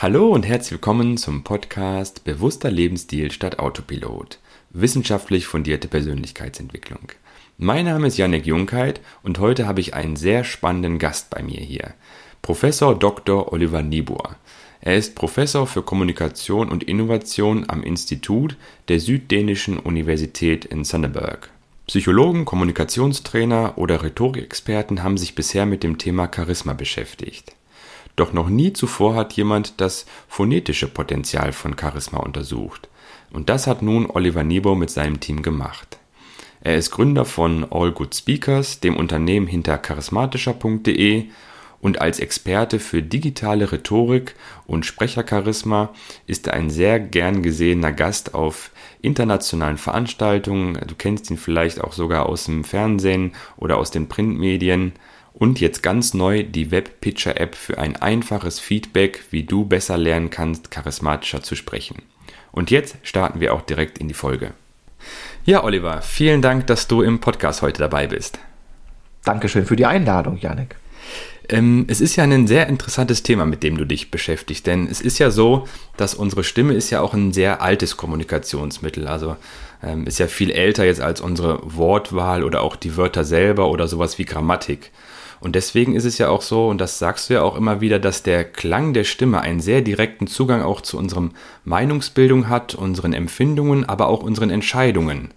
Hallo 0.00 0.28
und 0.28 0.46
herzlich 0.46 0.70
willkommen 0.70 1.16
zum 1.16 1.42
Podcast 1.42 2.22
Bewusster 2.22 2.70
Lebensstil 2.70 3.32
statt 3.32 3.58
Autopilot. 3.58 4.38
Wissenschaftlich 4.70 5.48
fundierte 5.48 5.88
Persönlichkeitsentwicklung. 5.88 7.00
Mein 7.56 7.86
Name 7.86 8.06
ist 8.06 8.16
Janek 8.16 8.46
Junkheit 8.46 9.00
und 9.24 9.40
heute 9.40 9.66
habe 9.66 9.80
ich 9.80 9.94
einen 9.94 10.14
sehr 10.14 10.44
spannenden 10.44 11.00
Gast 11.00 11.30
bei 11.30 11.42
mir 11.42 11.58
hier. 11.58 11.94
Professor 12.42 12.96
Dr. 12.96 13.52
Oliver 13.52 13.82
Niebuhr. 13.82 14.36
Er 14.80 14.94
ist 14.94 15.16
Professor 15.16 15.66
für 15.66 15.82
Kommunikation 15.82 16.68
und 16.68 16.84
Innovation 16.84 17.64
am 17.66 17.82
Institut 17.82 18.56
der 18.86 19.00
Süddänischen 19.00 19.80
Universität 19.80 20.64
in 20.64 20.84
Sonneberg. 20.84 21.50
Psychologen, 21.88 22.44
Kommunikationstrainer 22.44 23.72
oder 23.74 24.04
Rhetorikexperten 24.04 25.02
haben 25.02 25.18
sich 25.18 25.34
bisher 25.34 25.66
mit 25.66 25.82
dem 25.82 25.98
Thema 25.98 26.30
Charisma 26.32 26.74
beschäftigt. 26.74 27.57
Doch 28.18 28.32
noch 28.32 28.48
nie 28.48 28.72
zuvor 28.72 29.14
hat 29.14 29.34
jemand 29.34 29.80
das 29.80 30.04
phonetische 30.26 30.88
Potenzial 30.88 31.52
von 31.52 31.78
Charisma 31.78 32.18
untersucht. 32.18 32.88
Und 33.30 33.48
das 33.48 33.68
hat 33.68 33.80
nun 33.80 34.10
Oliver 34.10 34.42
Nebo 34.42 34.74
mit 34.74 34.90
seinem 34.90 35.20
Team 35.20 35.40
gemacht. 35.40 35.98
Er 36.60 36.74
ist 36.74 36.90
Gründer 36.90 37.24
von 37.24 37.64
All 37.70 37.92
Good 37.92 38.16
Speakers, 38.16 38.80
dem 38.80 38.96
Unternehmen 38.96 39.46
hinter 39.46 39.78
charismatischer.de 39.78 41.26
und 41.80 42.00
als 42.00 42.18
Experte 42.18 42.80
für 42.80 43.04
digitale 43.04 43.70
Rhetorik 43.70 44.34
und 44.66 44.84
Sprechercharisma 44.84 45.90
ist 46.26 46.48
er 46.48 46.54
ein 46.54 46.70
sehr 46.70 46.98
gern 46.98 47.44
gesehener 47.44 47.92
Gast 47.92 48.34
auf 48.34 48.72
internationalen 49.00 49.78
Veranstaltungen. 49.78 50.76
Du 50.88 50.96
kennst 50.96 51.30
ihn 51.30 51.36
vielleicht 51.36 51.80
auch 51.80 51.92
sogar 51.92 52.26
aus 52.26 52.46
dem 52.46 52.64
Fernsehen 52.64 53.36
oder 53.56 53.76
aus 53.76 53.92
den 53.92 54.08
Printmedien. 54.08 54.94
Und 55.38 55.60
jetzt 55.60 55.84
ganz 55.84 56.14
neu 56.14 56.42
die 56.42 56.72
Webpitcher-App 56.72 57.54
für 57.54 57.78
ein 57.78 57.94
einfaches 57.94 58.58
Feedback, 58.58 59.22
wie 59.30 59.44
du 59.44 59.64
besser 59.64 59.96
lernen 59.96 60.30
kannst, 60.30 60.72
charismatischer 60.72 61.44
zu 61.44 61.54
sprechen. 61.54 62.02
Und 62.50 62.72
jetzt 62.72 62.96
starten 63.04 63.38
wir 63.38 63.54
auch 63.54 63.62
direkt 63.62 63.98
in 63.98 64.08
die 64.08 64.14
Folge. 64.14 64.50
Ja, 65.44 65.62
Oliver, 65.62 66.02
vielen 66.02 66.42
Dank, 66.42 66.66
dass 66.66 66.88
du 66.88 67.02
im 67.02 67.20
Podcast 67.20 67.62
heute 67.62 67.78
dabei 67.78 68.08
bist. 68.08 68.40
Dankeschön 69.24 69.64
für 69.64 69.76
die 69.76 69.86
Einladung, 69.86 70.38
Janik. 70.38 70.74
Ähm, 71.48 71.86
es 71.88 72.00
ist 72.00 72.16
ja 72.16 72.24
ein 72.24 72.48
sehr 72.48 72.66
interessantes 72.66 73.22
Thema, 73.22 73.46
mit 73.46 73.62
dem 73.62 73.78
du 73.78 73.84
dich 73.84 74.10
beschäftigst, 74.10 74.66
denn 74.66 74.88
es 74.90 75.00
ist 75.00 75.20
ja 75.20 75.30
so, 75.30 75.68
dass 75.96 76.14
unsere 76.14 76.42
Stimme 76.42 76.74
ist 76.74 76.90
ja 76.90 77.00
auch 77.00 77.14
ein 77.14 77.32
sehr 77.32 77.62
altes 77.62 77.96
Kommunikationsmittel. 77.96 79.06
Also 79.06 79.36
ähm, 79.84 80.04
ist 80.08 80.18
ja 80.18 80.26
viel 80.26 80.50
älter 80.50 80.84
jetzt 80.84 81.00
als 81.00 81.20
unsere 81.20 81.60
Wortwahl 81.62 82.42
oder 82.42 82.62
auch 82.62 82.74
die 82.74 82.96
Wörter 82.96 83.22
selber 83.22 83.70
oder 83.70 83.86
sowas 83.86 84.18
wie 84.18 84.24
Grammatik. 84.24 84.90
Und 85.40 85.54
deswegen 85.54 85.94
ist 85.94 86.04
es 86.04 86.18
ja 86.18 86.28
auch 86.28 86.42
so, 86.42 86.68
und 86.68 86.80
das 86.80 86.98
sagst 86.98 87.30
du 87.30 87.34
ja 87.34 87.42
auch 87.42 87.56
immer 87.56 87.80
wieder, 87.80 87.98
dass 87.98 88.22
der 88.22 88.44
Klang 88.44 88.92
der 88.92 89.04
Stimme 89.04 89.40
einen 89.40 89.60
sehr 89.60 89.82
direkten 89.82 90.26
Zugang 90.26 90.62
auch 90.62 90.80
zu 90.80 90.98
unserem 90.98 91.32
Meinungsbildung 91.64 92.48
hat, 92.48 92.74
unseren 92.74 93.12
Empfindungen, 93.12 93.88
aber 93.88 94.08
auch 94.08 94.22
unseren 94.22 94.50
Entscheidungen. 94.50 95.30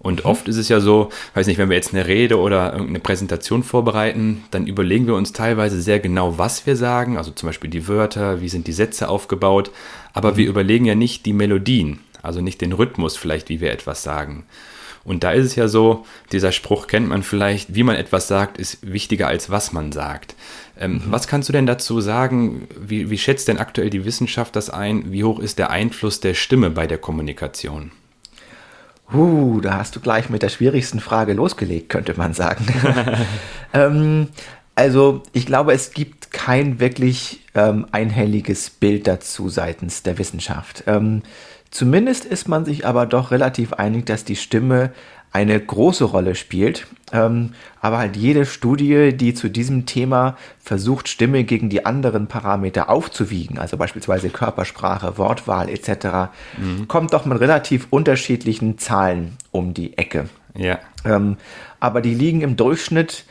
Und 0.00 0.24
mhm. 0.24 0.30
oft 0.30 0.48
ist 0.48 0.56
es 0.56 0.68
ja 0.68 0.80
so, 0.80 1.10
weiß 1.34 1.46
nicht, 1.46 1.58
wenn 1.58 1.68
wir 1.68 1.76
jetzt 1.76 1.94
eine 1.94 2.06
Rede 2.06 2.38
oder 2.38 2.72
irgendeine 2.72 3.00
Präsentation 3.00 3.62
vorbereiten, 3.62 4.44
dann 4.50 4.66
überlegen 4.66 5.06
wir 5.06 5.14
uns 5.14 5.32
teilweise 5.32 5.80
sehr 5.80 6.00
genau, 6.00 6.38
was 6.38 6.66
wir 6.66 6.76
sagen, 6.76 7.16
also 7.16 7.30
zum 7.30 7.48
Beispiel 7.48 7.70
die 7.70 7.88
Wörter, 7.88 8.40
wie 8.40 8.48
sind 8.48 8.66
die 8.66 8.72
Sätze 8.72 9.08
aufgebaut, 9.08 9.70
aber 10.12 10.32
mhm. 10.32 10.36
wir 10.36 10.48
überlegen 10.48 10.84
ja 10.84 10.94
nicht 10.94 11.26
die 11.26 11.32
Melodien, 11.32 12.00
also 12.22 12.40
nicht 12.40 12.60
den 12.60 12.72
Rhythmus 12.72 13.16
vielleicht, 13.16 13.48
wie 13.48 13.60
wir 13.60 13.72
etwas 13.72 14.02
sagen. 14.02 14.44
Und 15.08 15.24
da 15.24 15.32
ist 15.32 15.46
es 15.46 15.56
ja 15.56 15.68
so, 15.68 16.04
dieser 16.32 16.52
Spruch 16.52 16.86
kennt 16.86 17.08
man 17.08 17.22
vielleicht, 17.22 17.74
wie 17.74 17.82
man 17.82 17.96
etwas 17.96 18.28
sagt, 18.28 18.58
ist 18.58 18.78
wichtiger 18.82 19.26
als 19.26 19.48
was 19.48 19.72
man 19.72 19.90
sagt. 19.90 20.34
Ähm, 20.78 20.92
mhm. 20.92 21.02
Was 21.06 21.26
kannst 21.26 21.48
du 21.48 21.52
denn 21.54 21.64
dazu 21.64 22.02
sagen? 22.02 22.68
Wie, 22.78 23.08
wie 23.08 23.16
schätzt 23.16 23.48
denn 23.48 23.56
aktuell 23.56 23.88
die 23.88 24.04
Wissenschaft 24.04 24.54
das 24.54 24.68
ein? 24.68 25.10
Wie 25.10 25.24
hoch 25.24 25.40
ist 25.40 25.58
der 25.58 25.70
Einfluss 25.70 26.20
der 26.20 26.34
Stimme 26.34 26.68
bei 26.68 26.86
der 26.86 26.98
Kommunikation? 26.98 27.90
Uh, 29.10 29.62
da 29.62 29.78
hast 29.78 29.96
du 29.96 30.00
gleich 30.00 30.28
mit 30.28 30.42
der 30.42 30.50
schwierigsten 30.50 31.00
Frage 31.00 31.32
losgelegt, 31.32 31.88
könnte 31.88 32.12
man 32.18 32.34
sagen. 32.34 32.66
ähm, 33.72 34.28
also 34.74 35.22
ich 35.32 35.46
glaube, 35.46 35.72
es 35.72 35.92
gibt 35.92 36.30
kein 36.32 36.80
wirklich 36.80 37.40
ähm, 37.54 37.86
einhelliges 37.92 38.68
Bild 38.68 39.06
dazu 39.06 39.48
seitens 39.48 40.02
der 40.02 40.18
Wissenschaft. 40.18 40.84
Ähm, 40.86 41.22
Zumindest 41.70 42.24
ist 42.24 42.48
man 42.48 42.64
sich 42.64 42.86
aber 42.86 43.06
doch 43.06 43.30
relativ 43.30 43.74
einig, 43.74 44.06
dass 44.06 44.24
die 44.24 44.36
Stimme 44.36 44.92
eine 45.32 45.60
große 45.60 46.04
Rolle 46.04 46.34
spielt. 46.34 46.86
Ähm, 47.12 47.52
aber 47.80 47.98
halt 47.98 48.16
jede 48.16 48.44
Studie, 48.46 49.16
die 49.16 49.34
zu 49.34 49.48
diesem 49.48 49.86
Thema 49.86 50.36
versucht, 50.58 51.08
Stimme 51.08 51.44
gegen 51.44 51.68
die 51.68 51.86
anderen 51.86 52.26
Parameter 52.26 52.90
aufzuwiegen, 52.90 53.58
also 53.58 53.76
beispielsweise 53.76 54.28
Körpersprache, 54.30 55.16
Wortwahl 55.16 55.68
etc., 55.68 56.30
mhm. 56.58 56.88
kommt 56.88 57.12
doch 57.12 57.24
mit 57.24 57.40
relativ 57.40 57.86
unterschiedlichen 57.90 58.78
Zahlen 58.78 59.36
um 59.50 59.74
die 59.74 59.96
Ecke. 59.96 60.28
Ja. 60.54 60.78
Ähm, 61.04 61.36
aber 61.80 62.00
die 62.02 62.14
liegen 62.14 62.42
im 62.42 62.56
Durchschnitt, 62.56 63.24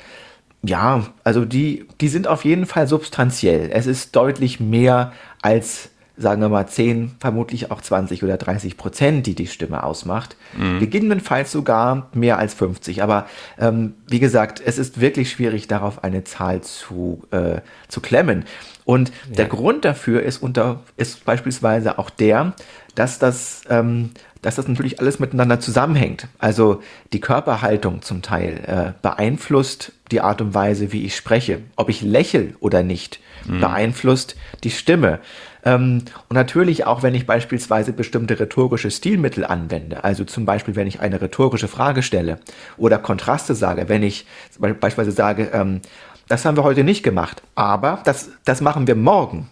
ja, 0.64 1.04
also 1.24 1.46
die, 1.46 1.86
die 2.02 2.08
sind 2.08 2.28
auf 2.28 2.46
jeden 2.46 2.66
Fall 2.66 2.88
substanziell. 2.88 3.70
Es 3.72 3.86
ist 3.86 4.16
deutlich 4.16 4.60
mehr 4.60 5.14
als 5.42 5.90
sagen 6.18 6.42
wir 6.42 6.50
mal 6.50 6.68
10, 6.68 7.16
vermutlich 7.20 7.70
auch 7.72 7.80
20 7.80 8.24
oder 8.24 8.38
30 8.38 8.76
Prozent, 8.76 9.28
die 9.28 9.36
die 9.36 9.48
Stimme 9.48 9.84
ausmacht. 9.84 10.36
Mhm. 10.58 10.80
Gegebenenfalls 10.80 11.52
sogar 11.52 12.10
mehr 12.14 12.40
als 12.40 12.56
50. 12.56 13.04
Aber 13.04 13.28
ähm, 13.60 13.94
wie 14.08 14.20
gesagt, 14.20 14.62
es 14.64 14.80
ist 14.80 15.00
wirklich 15.00 15.30
schwierig, 15.30 15.68
darauf 15.68 16.04
eine 16.04 16.24
Zahl 16.24 16.62
zu, 16.62 17.24
äh, 17.32 17.62
zu 17.88 18.02
klemmen. 18.02 18.46
Und 18.84 19.10
ja. 19.10 19.36
der 19.36 19.46
Grund 19.46 19.86
dafür 19.86 20.24
ist, 20.24 20.42
unter, 20.42 20.80
ist 20.96 21.24
beispielsweise 21.26 22.00
auch 22.00 22.10
der, 22.10 22.54
dass 22.96 23.20
das, 23.20 23.62
ähm, 23.70 24.12
dass 24.42 24.56
das 24.56 24.68
natürlich 24.68 25.00
alles 25.00 25.20
miteinander 25.20 25.60
zusammenhängt. 25.60 26.28
Also 26.40 26.82
die 27.14 27.20
Körperhaltung 27.20 28.02
zum 28.02 28.22
Teil 28.22 28.62
äh, 28.66 28.94
beeinflusst 29.02 29.92
die 30.12 30.22
Art 30.22 30.42
und 30.42 30.54
Weise, 30.54 30.92
wie 30.92 31.06
ich 31.06 31.16
spreche. 31.16 31.62
Ob 31.76 31.90
ich 31.90 32.02
lächel 32.02 32.56
oder 32.60 32.84
nicht, 32.84 33.20
mhm. 33.46 33.60
beeinflusst 33.60 34.36
die 34.64 34.72
Stimme. 34.72 35.20
Ähm, 35.66 36.04
und 36.30 36.36
natürlich 36.36 36.86
auch, 36.86 37.04
wenn 37.04 37.16
ich 37.16 37.26
beispielsweise 37.26 37.94
bestimmte 37.94 38.40
rhetorische 38.40 38.92
Stilmittel 38.92 39.46
anwende, 39.46 40.04
also 40.04 40.24
zum 40.24 40.46
Beispiel, 40.46 40.76
wenn 40.76 40.88
ich 40.88 41.00
eine 41.00 41.22
rhetorische 41.22 41.68
Frage 41.68 42.04
stelle 42.04 42.40
oder 42.78 43.00
Kontraste 43.00 43.56
sage, 43.56 43.90
wenn 43.90 44.04
ich 44.04 44.26
beispielsweise 44.60 45.12
sage, 45.12 45.50
ähm, 45.54 45.82
das 46.28 46.46
haben 46.46 46.58
wir 46.58 46.64
heute 46.64 46.84
nicht 46.84 47.04
gemacht, 47.04 47.42
aber 47.56 48.02
das, 48.04 48.30
das 48.44 48.62
machen 48.62 48.88
wir 48.88 48.96
morgen. 48.96 49.50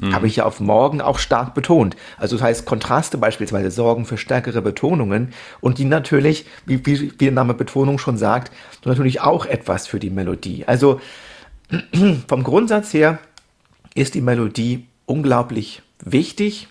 Mhm. 0.00 0.12
Habe 0.12 0.26
ich 0.26 0.36
ja 0.36 0.44
auf 0.44 0.60
morgen 0.60 1.00
auch 1.00 1.18
stark 1.18 1.54
betont. 1.54 1.96
Also 2.18 2.36
das 2.36 2.42
heißt, 2.42 2.66
Kontraste 2.66 3.18
beispielsweise 3.18 3.70
sorgen 3.70 4.06
für 4.06 4.18
stärkere 4.18 4.60
Betonungen 4.60 5.32
und 5.60 5.78
die 5.78 5.84
natürlich, 5.84 6.46
wie, 6.66 6.84
wie, 6.84 7.08
der 7.08 7.32
Name 7.32 7.54
Betonung 7.54 7.98
schon 7.98 8.16
sagt, 8.16 8.52
natürlich 8.84 9.20
auch 9.20 9.46
etwas 9.46 9.86
für 9.86 10.00
die 10.00 10.10
Melodie. 10.10 10.64
Also 10.66 11.00
vom 12.28 12.42
Grundsatz 12.42 12.92
her 12.92 13.18
ist 13.94 14.14
die 14.14 14.20
Melodie 14.20 14.86
unglaublich 15.06 15.82
wichtig. 16.04 16.68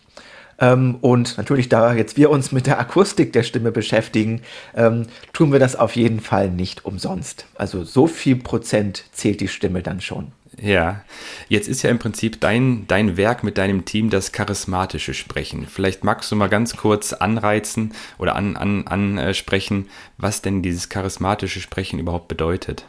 Ähm, 0.60 0.98
und 1.02 1.38
natürlich, 1.38 1.70
da 1.70 1.94
jetzt 1.94 2.18
wir 2.18 2.30
uns 2.30 2.52
mit 2.52 2.68
der 2.68 2.80
Akustik 2.80 3.34
der 3.34 3.44
Stimme 3.44 3.72
beschäftigen, 3.72 4.42
ähm, 4.76 5.08
tun 5.32 5.52
wir 5.52 5.60
das 5.60 5.76
auf 5.76 5.96
jeden 5.96 6.20
Fall 6.20 6.50
nicht 6.50 6.86
umsonst. 6.86 7.48
Also 7.56 7.84
so 7.84 8.08
viel 8.08 8.36
Prozent 8.36 9.06
zählt 9.14 9.42
die 9.42 9.48
Stimme 9.48 9.82
dann 9.82 10.02
schon. 10.02 10.32
Ja, 10.62 11.02
jetzt 11.50 11.68
ist 11.68 11.82
ja 11.82 11.90
im 11.90 12.00
Prinzip 12.00 12.40
dein, 12.40 12.86
dein 12.88 13.18
Werk 13.18 13.44
mit 13.44 13.58
deinem 13.58 13.86
Team 13.86 14.10
das 14.10 14.32
charismatische 14.32 15.14
Sprechen. 15.14 15.68
Vielleicht 15.68 16.04
magst 16.04 16.32
du 16.32 16.36
mal 16.36 16.50
ganz 16.50 16.78
kurz 16.78 17.14
anreizen 17.14 17.94
oder 18.18 18.36
an, 18.36 18.56
an, 18.56 18.86
ansprechen, 18.86 19.90
was 20.18 20.42
denn 20.42 20.62
dieses 20.62 20.90
charismatische 20.90 21.60
Sprechen 21.60 22.00
überhaupt 22.00 22.28
bedeutet. 22.28 22.86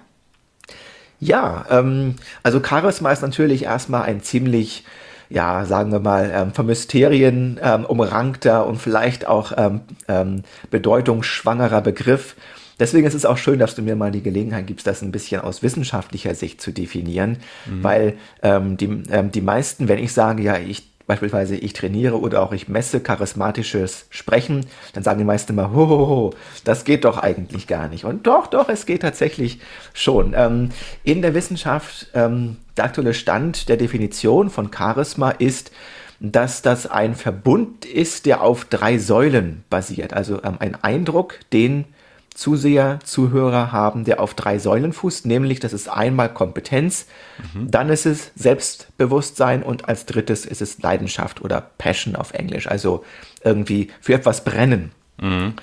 Ja, 1.20 1.64
ähm, 1.70 2.16
also 2.42 2.60
Charisma 2.62 3.10
ist 3.12 3.22
natürlich 3.22 3.64
erstmal 3.64 4.02
ein 4.02 4.22
ziemlich 4.22 4.84
ja, 5.30 5.64
sagen 5.64 5.90
wir 5.90 6.00
mal, 6.00 6.30
ähm, 6.32 6.52
von 6.52 6.66
Mysterien 6.66 7.58
ähm, 7.62 7.84
umrankter 7.86 8.66
und 8.66 8.76
vielleicht 8.76 9.26
auch 9.26 9.52
ähm, 9.56 9.80
ähm, 10.06 10.42
bedeutungsschwangerer 10.70 11.80
Begriff. 11.80 12.36
Deswegen 12.78 13.06
ist 13.06 13.14
es 13.14 13.24
auch 13.24 13.38
schön, 13.38 13.58
dass 13.58 13.74
du 13.74 13.82
mir 13.82 13.96
mal 13.96 14.10
die 14.10 14.22
Gelegenheit 14.22 14.66
gibst, 14.66 14.86
das 14.86 15.02
ein 15.02 15.12
bisschen 15.12 15.40
aus 15.40 15.62
wissenschaftlicher 15.62 16.34
Sicht 16.34 16.60
zu 16.60 16.72
definieren, 16.72 17.38
mhm. 17.66 17.84
weil 17.84 18.14
ähm, 18.42 18.76
die, 18.76 19.02
ähm, 19.10 19.30
die 19.30 19.40
meisten, 19.40 19.88
wenn 19.88 19.98
ich 19.98 20.12
sage, 20.12 20.42
ja, 20.42 20.58
ich 20.58 20.94
beispielsweise 21.06 21.56
ich 21.56 21.72
trainiere 21.72 22.18
oder 22.18 22.42
auch 22.42 22.52
ich 22.52 22.68
messe 22.68 23.00
charismatisches 23.00 24.06
Sprechen, 24.10 24.66
dann 24.92 25.02
sagen 25.02 25.18
die 25.18 25.24
meisten 25.24 25.52
immer, 25.52 25.72
ho, 25.72 25.88
ho, 25.88 26.08
ho, 26.08 26.34
das 26.64 26.84
geht 26.84 27.04
doch 27.04 27.18
eigentlich 27.18 27.66
gar 27.66 27.88
nicht. 27.88 28.04
Und 28.04 28.26
doch, 28.26 28.46
doch, 28.46 28.68
es 28.68 28.86
geht 28.86 29.02
tatsächlich 29.02 29.60
schon. 29.92 30.34
Ähm, 30.34 30.70
in 31.02 31.22
der 31.22 31.34
Wissenschaft, 31.34 32.08
ähm, 32.14 32.56
der 32.76 32.84
aktuelle 32.84 33.14
Stand 33.14 33.68
der 33.68 33.76
Definition 33.76 34.50
von 34.50 34.70
Charisma 34.72 35.30
ist, 35.30 35.72
dass 36.20 36.62
das 36.62 36.86
ein 36.86 37.14
Verbund 37.14 37.84
ist, 37.84 38.24
der 38.24 38.40
auf 38.40 38.64
drei 38.64 38.98
Säulen 38.98 39.64
basiert. 39.68 40.14
Also 40.14 40.42
ähm, 40.42 40.56
ein 40.58 40.82
Eindruck, 40.82 41.38
den 41.52 41.84
Zuseher, 42.34 42.98
Zuhörer 43.04 43.70
haben, 43.70 44.04
der 44.04 44.20
auf 44.20 44.34
drei 44.34 44.58
Säulen 44.58 44.92
fußt, 44.92 45.24
nämlich 45.24 45.60
das 45.60 45.72
ist 45.72 45.88
einmal 45.88 46.34
Kompetenz, 46.34 47.06
mhm. 47.54 47.70
dann 47.70 47.88
ist 47.88 48.06
es 48.06 48.32
Selbstbewusstsein 48.34 49.62
und 49.62 49.88
als 49.88 50.04
drittes 50.04 50.44
ist 50.44 50.60
es 50.60 50.82
Leidenschaft 50.82 51.42
oder 51.42 51.60
Passion 51.78 52.16
auf 52.16 52.34
Englisch, 52.34 52.66
also 52.66 53.04
irgendwie 53.44 53.88
für 54.00 54.14
etwas 54.14 54.42
brennen. 54.42 54.90
Mhm. 55.20 55.54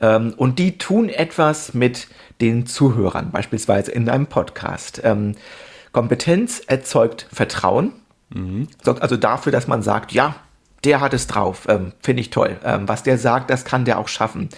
Ähm, 0.00 0.34
und 0.36 0.58
die 0.60 0.78
tun 0.78 1.08
etwas 1.08 1.74
mit 1.74 2.06
den 2.40 2.64
Zuhörern, 2.66 3.32
beispielsweise 3.32 3.90
in 3.90 4.08
einem 4.08 4.26
Podcast. 4.26 5.00
Ähm, 5.04 5.34
Kompetenz 5.92 6.62
erzeugt 6.66 7.26
Vertrauen, 7.32 7.92
mhm. 8.32 8.68
sorgt 8.82 9.02
also 9.02 9.16
dafür, 9.16 9.50
dass 9.50 9.66
man 9.66 9.82
sagt, 9.82 10.12
ja, 10.12 10.36
der 10.84 11.00
hat 11.00 11.12
es 11.12 11.26
drauf, 11.26 11.66
ähm, 11.68 11.92
finde 12.00 12.22
ich 12.22 12.30
toll. 12.30 12.56
Ähm, 12.64 12.88
was 12.88 13.02
der 13.02 13.18
sagt, 13.18 13.50
das 13.50 13.64
kann 13.64 13.84
der 13.84 13.98
auch 13.98 14.08
schaffen. 14.08 14.48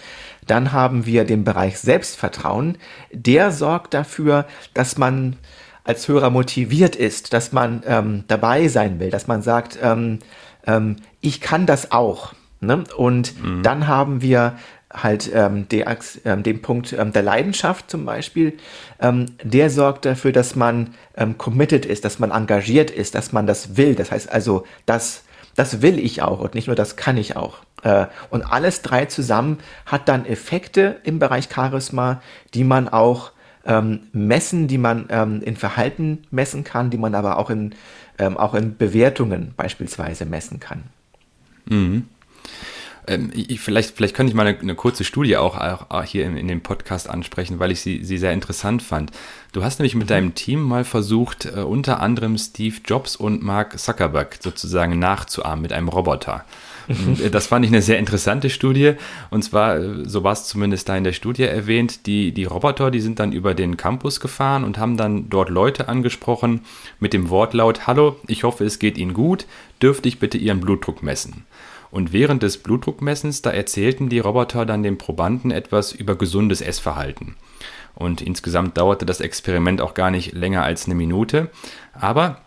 Dann 0.47 0.73
haben 0.73 1.07
wir 1.07 1.25
den 1.25 1.45
Bereich 1.45 1.79
Selbstvertrauen. 1.79 2.79
Der 3.13 3.53
sorgt 3.53 3.95
dafür, 3.95 4.47
dass 4.75 4.99
man 4.99 5.37
als 5.85 6.09
Hörer 6.09 6.31
motiviert 6.31 6.97
ist, 6.97 7.33
dass 7.33 7.53
man 7.53 7.83
ähm, 7.87 8.25
dabei 8.29 8.69
sein 8.69 9.01
will, 9.01 9.11
dass 9.11 9.27
man 9.27 9.43
sagt, 9.43 9.79
ähm, 9.83 10.21
ähm, 10.67 10.97
ich 11.21 11.41
kann 11.41 11.67
das 11.67 11.91
auch. 11.91 12.35
Ne? 12.61 12.85
Und 12.97 13.43
mhm. 13.43 13.63
dann 13.63 13.89
haben 13.89 14.23
wir 14.23 14.57
halt 14.93 15.31
ähm, 15.35 15.67
die, 15.71 15.85
ähm, 16.25 16.43
den 16.43 16.63
Punkt 16.63 16.93
ähm, 16.93 17.13
der 17.13 17.23
Leidenschaft 17.23 17.91
zum 17.91 18.05
Beispiel, 18.05 18.59
ähm, 19.01 19.27
der 19.43 19.71
sorgt 19.71 20.05
dafür, 20.05 20.33
dass 20.33 20.55
man 20.55 20.95
ähm, 21.17 21.39
committed 21.39 21.87
ist, 21.87 22.05
dass 22.05 22.19
man 22.19 22.31
engagiert 22.31 22.91
ist, 22.91 23.15
dass 23.15 23.33
man 23.33 23.47
das 23.47 23.77
will. 23.77 23.95
Das 23.95 24.11
heißt 24.13 24.31
also, 24.31 24.65
das, 24.87 25.25
das 25.55 25.83
will 25.83 25.99
ich 25.99 26.23
auch 26.23 26.41
und 26.41 26.55
nicht 26.55 26.67
nur 26.67 26.77
das 26.77 26.97
kann 26.97 27.17
ich 27.17 27.37
auch. 27.37 27.59
Äh, 27.83 28.07
und 28.31 28.43
alles 28.43 28.83
drei 28.83 29.07
zusammen 29.07 29.59
hat 29.87 30.09
dann 30.09 30.25
Effekte 30.25 31.01
im 31.05 31.19
Bereich 31.19 31.49
Charisma, 31.53 32.23
die 32.55 32.65
man 32.65 32.89
auch 32.89 33.33
ähm, 33.65 34.01
messen, 34.13 34.69
die 34.69 34.79
man 34.79 35.07
ähm, 35.11 35.43
in 35.43 35.57
Verhalten 35.57 36.25
messen 36.31 36.65
kann, 36.65 36.91
die 36.91 36.99
man 36.99 37.15
aber 37.15 37.39
auch 37.39 37.51
in, 37.51 37.75
ähm, 38.19 38.37
auch 38.37 38.55
in 38.55 38.77
Bewertungen 38.77 39.55
beispielsweise 39.57 40.25
messen 40.25 40.61
kann. 40.61 40.85
Mhm. 41.67 42.09
Ähm, 43.07 43.31
ich, 43.35 43.61
vielleicht, 43.61 43.97
vielleicht 43.97 44.15
könnte 44.15 44.31
ich 44.31 44.37
mal 44.37 44.47
eine, 44.47 44.59
eine 44.59 44.75
kurze 44.75 45.05
Studie 45.05 45.37
auch, 45.37 45.57
auch 45.57 46.05
hier 46.05 46.25
in, 46.25 46.37
in, 46.37 46.49
dem 46.49 46.61
Podcast 46.61 47.09
ansprechen, 47.09 47.59
weil 47.59 47.71
ich 47.71 47.81
sie, 47.81 48.05
sie 48.05 48.19
sehr 48.19 48.33
interessant 48.33 48.83
fand. 48.83 49.11
Du 49.53 49.65
hast 49.65 49.79
nämlich 49.79 49.95
mit 49.95 50.07
mhm. 50.07 50.09
deinem 50.09 50.35
Team 50.35 50.63
mal 50.63 50.85
versucht, 50.85 51.47
äh, 51.47 51.61
unter 51.61 52.01
anderem 52.01 52.39
Steve 52.39 52.77
Jobs 52.85 53.17
und 53.17 53.43
Mark 53.43 53.79
Zuckerberg 53.79 54.39
sozusagen 54.41 54.99
nachzuahmen 54.99 55.63
mit 55.63 55.73
einem 55.73 55.89
Roboter. 55.89 56.45
Äh, 57.23 57.31
das 57.31 57.47
fand 57.47 57.65
ich 57.65 57.71
eine 57.71 57.81
sehr 57.81 57.99
interessante 57.99 58.51
Studie. 58.51 58.95
Und 59.31 59.43
zwar, 59.43 59.77
äh, 59.77 60.05
so 60.05 60.25
war 60.25 60.33
es 60.33 60.45
zumindest 60.45 60.89
da 60.89 60.97
in 60.97 61.05
der 61.05 61.13
Studie 61.13 61.45
erwähnt, 61.45 62.07
die, 62.07 62.33
die 62.33 62.45
Roboter, 62.45 62.91
die 62.91 63.01
sind 63.01 63.21
dann 63.21 63.33
über 63.33 63.55
den 63.55 63.77
Campus 63.77 64.19
gefahren 64.19 64.65
und 64.65 64.79
haben 64.79 64.97
dann 64.97 65.29
dort 65.31 65.49
Leute 65.49 65.89
angesprochen 65.89 66.63
mit 66.99 67.13
dem 67.13 67.31
Wortlaut, 67.31 67.87
Hallo, 67.87 68.17
ich 68.27 68.43
hoffe, 68.43 68.65
es 68.65 68.81
geht 68.81 68.99
Ihnen 68.99 69.15
gut, 69.15 69.47
dürfte 69.81 70.09
ich 70.09 70.19
bitte 70.19 70.39
Ihren 70.39 70.61
Blutdruck 70.61 71.03
messen? 71.03 71.45
Und 71.93 72.15
während 72.15 72.43
des 72.43 72.57
Blutdruckmessens, 72.57 73.43
da 73.43 73.51
erzählten 73.51 74.09
die 74.09 74.19
Roboter 74.19 74.65
dann 74.65 74.83
den 74.83 74.97
Probanden 74.97 75.51
etwas 75.51 75.93
über 75.93 76.17
gesundes 76.17 76.63
Essverhalten. 76.63 77.37
Und 77.95 78.23
insgesamt 78.23 78.79
dauerte 78.79 79.05
das 79.05 79.21
Experiment 79.21 79.83
auch 79.83 79.93
gar 79.93 80.11
nicht 80.11 80.33
länger 80.33 80.63
als 80.65 80.87
eine 80.87 80.95
Minute. 80.95 81.51
Aber 81.93 82.39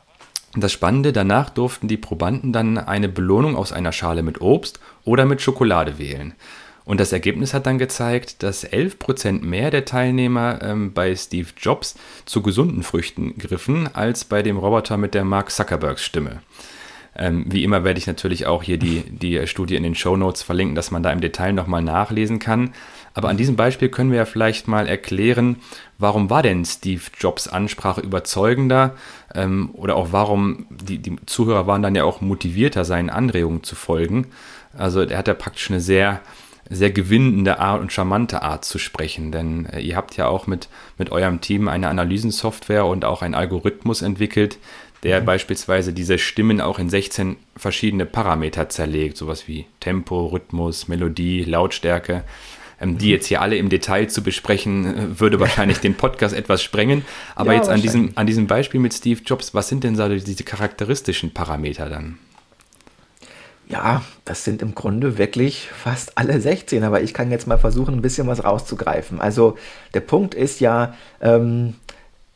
das 0.56 0.71
Spannende, 0.71 1.13
danach 1.13 1.51
durften 1.51 1.88
die 1.88 1.95
Probanden 1.95 2.53
dann 2.53 2.80
eine 2.80 3.07
Belohnung 3.07 3.56
aus 3.56 3.71
einer 3.71 3.92
Schale 3.92 4.24
mit 4.24 4.42
Obst 4.42 4.80
oder 5.03 5.25
mit 5.25 5.44
Schokolade 5.44 6.00
wählen. 6.00 6.33
Und 6.83 7.00
das 7.00 7.13
Ergebnis 7.13 7.53
hat 7.53 7.68
dann 7.68 7.77
gezeigt, 7.77 8.41
dass 8.41 8.68
11% 8.68 9.44
mehr 9.44 9.69
der 9.69 9.86
Teilnehmer 9.86 10.59
ähm, 10.63 10.91
bei 10.94 11.15
Steve 11.15 11.50
Jobs 11.56 11.94
zu 12.25 12.41
gesunden 12.41 12.81
Früchten 12.81 13.38
griffen, 13.38 13.94
als 13.94 14.25
bei 14.25 14.41
dem 14.41 14.57
Roboter 14.57 14.98
mit 14.98 15.13
der 15.13 15.24
Mark 15.24 15.51
Zuckerbergs 15.51 16.03
Stimme. 16.03 16.41
Ähm, 17.17 17.45
wie 17.47 17.63
immer 17.63 17.83
werde 17.83 17.97
ich 17.97 18.07
natürlich 18.07 18.45
auch 18.45 18.63
hier 18.63 18.77
die, 18.77 19.03
die 19.09 19.47
Studie 19.47 19.75
in 19.75 19.83
den 19.83 19.95
Show 19.95 20.17
Notes 20.17 20.44
verlinken, 20.44 20.75
dass 20.75 20.91
man 20.91 21.03
da 21.03 21.12
im 21.12 21.21
Detail 21.21 21.53
nochmal 21.53 21.81
nachlesen 21.81 22.39
kann. 22.39 22.73
Aber 23.13 23.29
an 23.29 23.38
diesem 23.38 23.56
Beispiel 23.56 23.88
können 23.88 24.12
wir 24.12 24.17
ja 24.17 24.25
vielleicht 24.25 24.67
mal 24.67 24.88
erklären, 24.88 25.57
warum 25.97 26.29
war 26.29 26.44
denn 26.44 26.65
Steve 26.65 27.01
Jobs 27.17 27.47
Ansprache 27.47 28.01
überzeugender 28.01 28.95
ähm, 29.33 29.69
oder 29.73 29.95
auch 29.95 30.12
warum 30.12 30.65
die, 30.69 30.97
die 30.97 31.15
Zuhörer 31.25 31.65
waren 31.65 31.81
dann 31.81 31.95
ja 31.95 32.03
auch 32.03 32.19
motivierter, 32.19 32.83
seinen 32.83 33.09
Anregungen 33.09 33.63
zu 33.63 33.75
folgen. 33.75 34.27
Also 34.77 35.01
er 35.01 35.17
hat 35.17 35.29
ja 35.29 35.33
praktisch 35.33 35.71
eine 35.71 35.79
sehr 35.79 36.21
sehr 36.69 36.89
gewinnende 36.89 37.59
Art 37.59 37.79
und 37.79 37.94
charmante 37.94 38.41
Art 38.41 38.65
zu 38.65 38.79
sprechen, 38.79 39.31
denn 39.31 39.67
äh, 39.67 39.79
ihr 39.79 39.95
habt 39.95 40.17
ja 40.17 40.27
auch 40.27 40.47
mit, 40.47 40.67
mit 40.97 41.12
eurem 41.12 41.41
Team 41.41 41.67
eine 41.67 41.89
Analysensoftware 41.89 42.85
und 42.85 43.06
auch 43.06 43.21
einen 43.21 43.35
Algorithmus 43.35 44.01
entwickelt, 44.01 44.57
der 45.06 45.22
mhm. 45.22 45.25
beispielsweise 45.25 45.94
diese 45.94 46.18
Stimmen 46.18 46.60
auch 46.60 46.80
in 46.80 46.90
16 46.90 47.38
verschiedene 47.56 48.07
Parameter 48.07 48.69
zerlegt, 48.69 49.18
sowas 49.18 49.48
wie 49.48 49.68
Tempo, 49.80 50.25
Rhythmus, 50.25 50.88
Melodie, 50.88 51.44
Lautstärke. 51.44 52.24
Ähm, 52.81 52.98
die 52.98 53.06
mhm. 53.06 53.12
jetzt 53.12 53.28
hier 53.28 53.42
alle 53.42 53.56
im 53.56 53.69
Detail 53.69 54.07
zu 54.07 54.24
besprechen, 54.24 54.86
äh, 54.86 55.19
würde 55.19 55.40
wahrscheinlich 55.40 55.78
den 55.78 55.94
Podcast 55.94 56.36
etwas 56.36 56.63
sprengen. 56.63 57.06
Aber 57.36 57.54
ja, 57.54 57.60
jetzt 57.60 57.69
an 57.69 57.81
diesem, 57.81 58.13
an 58.16 58.25
diesem 58.25 58.48
Beispiel 58.48 58.80
mit 58.80 58.96
Steve 58.96 59.22
Jobs, 59.24 59.54
was 59.54 59.69
sind 59.69 59.84
denn 59.84 59.96
so 59.96 60.10
diese 60.10 60.44
charakteristischen 60.44 61.31
Parameter 61.31 61.88
dann? 61.88 62.18
Ja, 63.68 64.04
das 64.25 64.44
sind 64.44 64.62
im 64.62 64.74
Grunde 64.75 65.18
wirklich 65.19 65.69
fast 65.72 66.18
alle 66.18 66.42
16, 66.42 66.84
aber 66.84 67.01
ich 67.01 67.13
kann 67.13 67.31
jetzt 67.31 67.48
mal 67.48 67.58
versuchen, 67.58 67.94
ein 67.94 68.01
bisschen 68.01 68.28
was 68.28 68.44
rauszugreifen. 68.44 69.22
Also 69.22 69.56
der 69.94 70.01
Punkt 70.01 70.34
ist 70.34 70.60
ja, 70.60 70.96
ähm, 71.22 71.75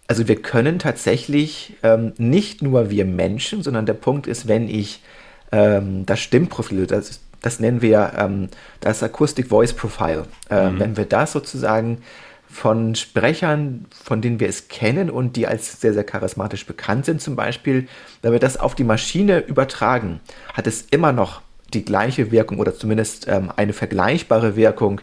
also 0.09 0.27
wir 0.27 0.41
können 0.41 0.79
tatsächlich 0.79 1.77
ähm, 1.83 2.13
nicht 2.17 2.63
nur 2.63 2.89
wir 2.89 3.05
Menschen, 3.05 3.61
sondern 3.61 3.85
der 3.85 3.93
Punkt 3.93 4.25
ist, 4.25 4.47
wenn 4.47 4.67
ich 4.67 5.03
ähm, 5.51 6.03
das 6.07 6.19
Stimmprofil, 6.19 6.87
das, 6.87 7.21
das 7.41 7.59
nennen 7.59 7.83
wir 7.83 8.13
ähm, 8.17 8.49
das 8.79 9.03
Acoustic 9.03 9.49
Voice 9.49 9.71
Profile, 9.71 10.25
äh, 10.49 10.71
mhm. 10.71 10.79
wenn 10.79 10.97
wir 10.97 11.05
das 11.05 11.31
sozusagen 11.31 11.99
von 12.49 12.95
Sprechern, 12.95 13.85
von 14.03 14.19
denen 14.19 14.39
wir 14.39 14.49
es 14.49 14.67
kennen 14.67 15.11
und 15.11 15.35
die 15.35 15.45
als 15.45 15.79
sehr, 15.79 15.93
sehr 15.93 16.03
charismatisch 16.03 16.65
bekannt 16.65 17.05
sind 17.05 17.21
zum 17.21 17.35
Beispiel, 17.35 17.87
wenn 18.23 18.31
wir 18.31 18.39
das 18.39 18.57
auf 18.57 18.73
die 18.73 18.83
Maschine 18.83 19.41
übertragen, 19.41 20.21
hat 20.53 20.65
es 20.65 20.87
immer 20.89 21.11
noch 21.11 21.41
die 21.75 21.85
gleiche 21.85 22.31
Wirkung 22.31 22.57
oder 22.57 22.73
zumindest 22.73 23.27
ähm, 23.27 23.51
eine 23.55 23.73
vergleichbare 23.73 24.55
Wirkung, 24.55 25.01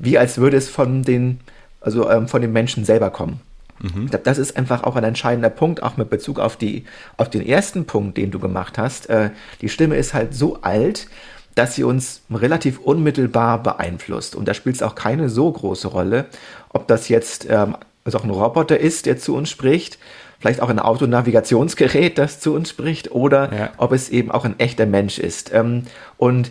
wie 0.00 0.18
als 0.18 0.38
würde 0.38 0.56
es 0.56 0.68
von 0.68 1.04
den, 1.04 1.38
also 1.80 2.10
ähm, 2.10 2.26
von 2.26 2.42
den 2.42 2.52
Menschen 2.52 2.84
selber 2.84 3.10
kommen. 3.10 3.40
Mhm. 3.80 4.04
Ich 4.04 4.10
glaube, 4.10 4.24
das 4.24 4.38
ist 4.38 4.56
einfach 4.56 4.84
auch 4.84 4.96
ein 4.96 5.04
entscheidender 5.04 5.50
Punkt, 5.50 5.82
auch 5.82 5.96
mit 5.96 6.10
Bezug 6.10 6.38
auf, 6.38 6.56
die, 6.56 6.84
auf 7.16 7.30
den 7.30 7.46
ersten 7.46 7.84
Punkt, 7.84 8.16
den 8.16 8.30
du 8.30 8.38
gemacht 8.38 8.78
hast. 8.78 9.08
Äh, 9.08 9.30
die 9.60 9.68
Stimme 9.68 9.96
ist 9.96 10.14
halt 10.14 10.34
so 10.34 10.62
alt, 10.62 11.08
dass 11.54 11.74
sie 11.74 11.84
uns 11.84 12.22
relativ 12.30 12.78
unmittelbar 12.78 13.62
beeinflusst. 13.62 14.36
Und 14.36 14.46
da 14.46 14.54
spielt 14.54 14.76
es 14.76 14.82
auch 14.82 14.94
keine 14.94 15.28
so 15.28 15.50
große 15.50 15.88
Rolle, 15.88 16.26
ob 16.68 16.86
das 16.86 17.08
jetzt 17.08 17.46
ähm, 17.50 17.76
also 18.04 18.18
auch 18.18 18.24
ein 18.24 18.30
Roboter 18.30 18.78
ist, 18.78 19.06
der 19.06 19.18
zu 19.18 19.36
uns 19.36 19.50
spricht, 19.50 19.98
vielleicht 20.38 20.62
auch 20.62 20.70
ein 20.70 20.78
Autonavigationsgerät, 20.78 22.16
das 22.16 22.40
zu 22.40 22.54
uns 22.54 22.70
spricht, 22.70 23.10
oder 23.10 23.52
ja. 23.52 23.70
ob 23.76 23.92
es 23.92 24.08
eben 24.08 24.30
auch 24.30 24.44
ein 24.44 24.58
echter 24.58 24.86
Mensch 24.86 25.18
ist. 25.18 25.52
Ähm, 25.52 25.82
und 26.16 26.50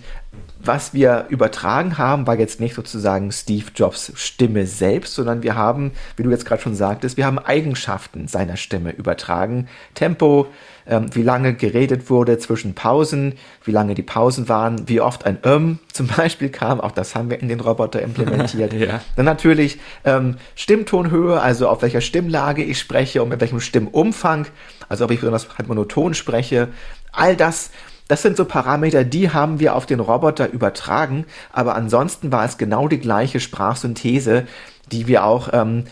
was 0.60 0.94
wir 0.94 1.25
übertragen 1.29 1.98
haben, 1.98 2.27
war 2.27 2.38
jetzt 2.38 2.60
nicht 2.60 2.75
sozusagen 2.75 3.32
Steve 3.32 3.65
Jobs 3.75 4.12
Stimme 4.15 4.65
selbst, 4.67 5.15
sondern 5.15 5.44
wir 5.44 5.56
haben, 5.56 5.91
wie 6.15 6.24
du 6.24 6.29
jetzt 6.29 6.46
gerade 6.46 6.62
schon 6.62 6.75
sagtest, 6.75 7.17
wir 7.17 7.25
haben 7.25 7.39
Eigenschaften 7.39 8.27
seiner 8.27 8.58
Stimme 8.58 8.91
übertragen. 8.91 9.67
Tempo, 9.94 10.48
ähm, 10.88 11.13
wie 11.13 11.22
lange 11.22 11.53
geredet 11.53 12.10
wurde 12.10 12.38
zwischen 12.38 12.74
Pausen, 12.74 13.34
wie 13.63 13.72
lange 13.72 13.94
die 13.94 14.03
Pausen 14.03 14.50
waren, 14.50 14.88
wie 14.88 15.01
oft 15.01 15.25
ein 15.25 15.38
Ähm 15.44 15.79
zum 15.94 16.08
Beispiel 16.08 16.50
kam, 16.50 16.79
auch 16.79 16.91
das 16.91 17.15
haben 17.15 17.29
wir 17.29 17.39
in 17.39 17.48
den 17.48 17.60
Roboter 17.60 18.01
implementiert. 18.01 18.74
ja. 18.74 19.01
Dann 19.15 19.25
natürlich 19.25 19.79
ähm, 20.06 20.38
Stimmtonhöhe, 20.56 21.41
also 21.41 21.70
auf 21.70 21.82
welcher 21.82 22.01
Stimmlage 22.01 22.63
ich 22.63 22.79
spreche 22.79 23.24
und 23.24 23.29
mit 23.29 23.41
welchem 23.41 23.60
Stimmumfang, 23.60 24.48
also 24.89 25.06
ob 25.06 25.12
ich 25.12 25.20
besonders 25.20 25.48
halt 25.58 25.67
monoton 25.67 26.13
spreche. 26.13 26.70
All 27.12 27.36
das 27.36 27.72
das 28.08 28.22
sind 28.22 28.38
so 28.38 28.46
Parameter, 28.46 29.04
die 29.04 29.32
haben 29.32 29.60
wir 29.60 29.76
auf 29.76 29.86
den 29.86 30.00
Roboter 30.00 30.50
übertragen, 30.52 31.26
aber 31.52 31.76
ansonsten 31.76 32.32
war 32.32 32.46
es 32.46 32.58
genau 32.58 32.88
die 32.88 33.00
gleiche 33.00 33.40
Sprachsynthese, 33.40 34.48
die 34.92 35.08
wir 35.08 35.26
auch 35.26 35.50
ähm, 35.52 35.84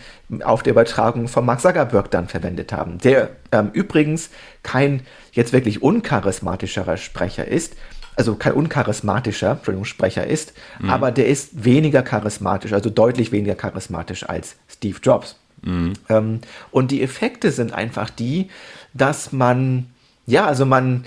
auf 0.42 0.62
der 0.62 0.72
Übertragung 0.72 1.28
von 1.28 1.44
Mark 1.44 1.60
Zuckerberg 1.60 2.10
dann 2.10 2.28
verwendet 2.28 2.72
haben, 2.72 2.98
der 2.98 3.30
ähm, 3.52 3.70
übrigens 3.72 4.30
kein 4.62 5.02
jetzt 5.32 5.52
wirklich 5.52 5.82
uncharismatischerer 5.82 6.96
Sprecher 6.96 7.46
ist, 7.46 7.76
also 8.16 8.34
kein 8.34 8.54
uncharismatischer 8.54 9.52
Entschuldigung, 9.52 9.84
Sprecher 9.84 10.26
ist, 10.26 10.54
mhm. 10.80 10.90
aber 10.90 11.12
der 11.12 11.28
ist 11.28 11.64
weniger 11.64 12.02
charismatisch, 12.02 12.72
also 12.72 12.88
deutlich 12.88 13.30
weniger 13.30 13.54
charismatisch 13.54 14.26
als 14.28 14.56
Steve 14.68 14.98
Jobs. 15.02 15.36
Mhm. 15.62 15.92
Ähm, 16.08 16.40
und 16.70 16.90
die 16.90 17.02
Effekte 17.02 17.50
sind 17.50 17.72
einfach 17.72 18.08
die, 18.08 18.48
dass 18.94 19.32
man, 19.32 19.86
ja, 20.24 20.46
also 20.46 20.64
man, 20.64 21.04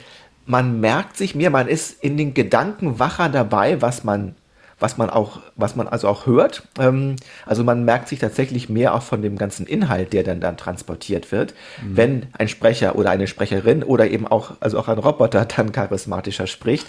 man 0.49 0.79
merkt 0.79 1.15
sich 1.15 1.35
mehr, 1.35 1.51
man 1.51 1.67
ist 1.67 2.03
in 2.03 2.17
den 2.17 2.33
Gedanken 2.33 2.97
wacher 2.97 3.29
dabei, 3.29 3.81
was 3.81 4.03
man 4.03 4.35
was 4.81 4.97
man 4.97 5.09
auch, 5.09 5.41
was 5.57 5.75
man 5.75 5.89
also 5.89 6.07
auch 6.07 6.25
hört. 6.25 6.63
Ähm, 6.79 7.17
also 7.45 7.65
man 7.65 7.83
merkt 7.83 8.07
sich 8.07 8.19
tatsächlich 8.19 8.69
mehr 8.69 8.95
auch 8.95 9.01
von 9.01 9.21
dem 9.21 9.37
ganzen 9.37 9.67
Inhalt, 9.67 10.13
der 10.13 10.23
dann 10.23 10.39
dann 10.39 10.55
transportiert 10.55 11.33
wird, 11.33 11.53
mhm. 11.83 11.97
wenn 11.97 12.27
ein 12.37 12.47
Sprecher 12.47 12.95
oder 12.95 13.09
eine 13.09 13.27
Sprecherin 13.27 13.83
oder 13.83 14.09
eben 14.09 14.25
auch, 14.25 14.53
also 14.61 14.79
auch 14.79 14.87
ein 14.87 14.97
Roboter 14.97 15.43
dann 15.57 15.73
charismatischer 15.73 16.47
spricht. 16.47 16.87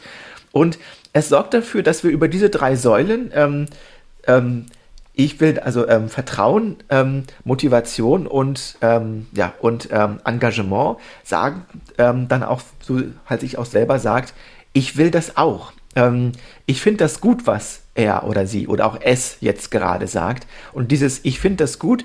Und 0.53 0.79
es 1.13 1.29
sorgt 1.29 1.53
dafür, 1.53 1.83
dass 1.83 2.05
wir 2.05 2.13
über 2.13 2.29
diese 2.29 2.49
drei 2.49 2.77
Säulen 2.77 3.33
ähm, 3.35 3.67
ähm, 4.29 4.67
ich 5.25 5.41
will 5.41 5.59
also 5.59 5.89
ähm, 5.89 6.09
Vertrauen, 6.09 6.77
ähm, 6.89 7.25
Motivation 7.45 8.27
und, 8.27 8.77
ähm, 8.81 9.27
ja, 9.33 9.53
und 9.61 9.89
ähm, 9.93 10.19
Engagement 10.25 10.99
sagen, 11.25 11.65
ähm, 11.99 12.29
dann 12.29 12.43
auch, 12.43 12.63
so 12.81 13.01
halt 13.27 13.41
sich 13.41 13.59
auch 13.59 13.67
selber 13.67 13.99
sagt, 13.99 14.35
ich 14.73 14.97
will 14.97 15.11
das 15.11 15.37
auch. 15.37 15.73
Ähm, 15.97 16.33
ich 16.67 16.81
finde 16.81 16.99
das 17.05 17.21
gut, 17.21 17.47
was 17.47 17.83
er 17.95 18.25
oder 18.25 18.47
sie 18.47 18.69
oder 18.69 18.87
auch 18.87 18.99
es 19.01 19.37
jetzt 19.41 19.71
gerade 19.71 20.07
sagt. 20.07 20.47
Und 20.73 20.93
dieses 20.93 21.21
Ich 21.25 21.41
finde 21.41 21.65
das 21.65 21.79
gut, 21.79 22.05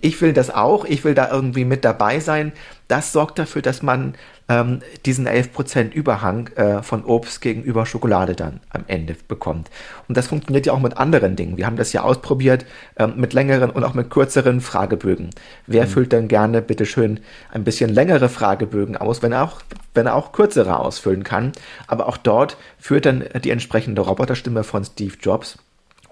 ich 0.00 0.22
will 0.22 0.32
das 0.32 0.48
auch, 0.48 0.86
ich 0.86 1.04
will 1.04 1.12
da 1.12 1.30
irgendwie 1.30 1.66
mit 1.66 1.84
dabei 1.84 2.20
sein, 2.20 2.52
das 2.88 3.12
sorgt 3.12 3.38
dafür, 3.38 3.60
dass 3.60 3.82
man 3.82 4.14
ähm, 4.50 4.80
diesen 5.06 5.28
11% 5.28 5.92
Überhang 5.92 6.48
äh, 6.56 6.82
von 6.82 7.04
Obst 7.04 7.40
gegenüber 7.40 7.86
Schokolade 7.86 8.34
dann 8.34 8.60
am 8.70 8.82
Ende 8.88 9.14
bekommt. 9.28 9.70
Und 10.08 10.16
das 10.16 10.26
funktioniert 10.26 10.66
ja 10.66 10.72
auch 10.72 10.80
mit 10.80 10.96
anderen 10.98 11.36
Dingen. 11.36 11.56
Wir 11.56 11.66
haben 11.66 11.76
das 11.76 11.92
ja 11.92 12.02
ausprobiert 12.02 12.66
ähm, 12.98 13.14
mit 13.16 13.32
längeren 13.32 13.70
und 13.70 13.84
auch 13.84 13.94
mit 13.94 14.10
kürzeren 14.10 14.60
Fragebögen. 14.60 15.30
Wer 15.68 15.84
mhm. 15.86 15.88
füllt 15.88 16.12
denn 16.12 16.26
gerne 16.26 16.62
bitteschön 16.62 17.20
ein 17.52 17.62
bisschen 17.62 17.90
längere 17.90 18.28
Fragebögen 18.28 18.96
aus, 18.96 19.22
wenn 19.22 19.30
er 19.30 19.44
auch, 19.44 19.62
wenn 19.94 20.06
er 20.06 20.16
auch 20.16 20.32
kürzere 20.32 20.80
ausfüllen 20.80 21.22
kann? 21.22 21.52
Aber 21.86 22.08
auch 22.08 22.16
dort 22.16 22.56
führt 22.76 23.06
dann 23.06 23.24
die 23.44 23.50
entsprechende 23.50 24.02
Roboterstimme 24.02 24.64
von 24.64 24.84
Steve 24.84 25.14
Jobs 25.20 25.58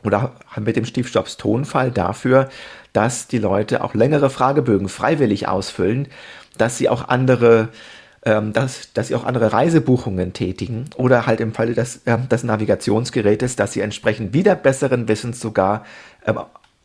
oder 0.04 0.37
mit 0.61 0.76
dem 0.76 0.85
Steve 0.85 1.09
Jobs 1.09 1.38
Tonfall 1.38 1.90
dafür, 1.90 2.49
dass 2.92 3.26
die 3.26 3.38
Leute 3.38 3.83
auch 3.83 3.95
längere 3.95 4.30
Fragebögen 4.30 4.88
freiwillig 4.88 5.49
ausfüllen, 5.49 6.07
dass 6.57 6.78
sie 6.78 6.88
auch 6.88 7.09
andere 7.09 7.71
ähm, 8.28 8.52
dass, 8.52 8.92
dass 8.92 9.08
sie 9.08 9.14
auch 9.14 9.25
andere 9.25 9.54
Reisebuchungen 9.54 10.35
tätigen 10.35 10.85
oder 10.97 11.25
halt 11.25 11.40
im 11.40 11.54
Falle 11.54 11.73
des, 11.73 12.02
äh, 12.04 12.18
des 12.18 12.44
Navigationsgerätes, 12.44 13.56
dass 13.56 13.73
sie 13.73 13.80
entsprechend 13.80 14.35
wieder 14.35 14.54
besseren 14.54 15.08
Wissens 15.08 15.40
sogar 15.40 15.87
äh, 16.26 16.35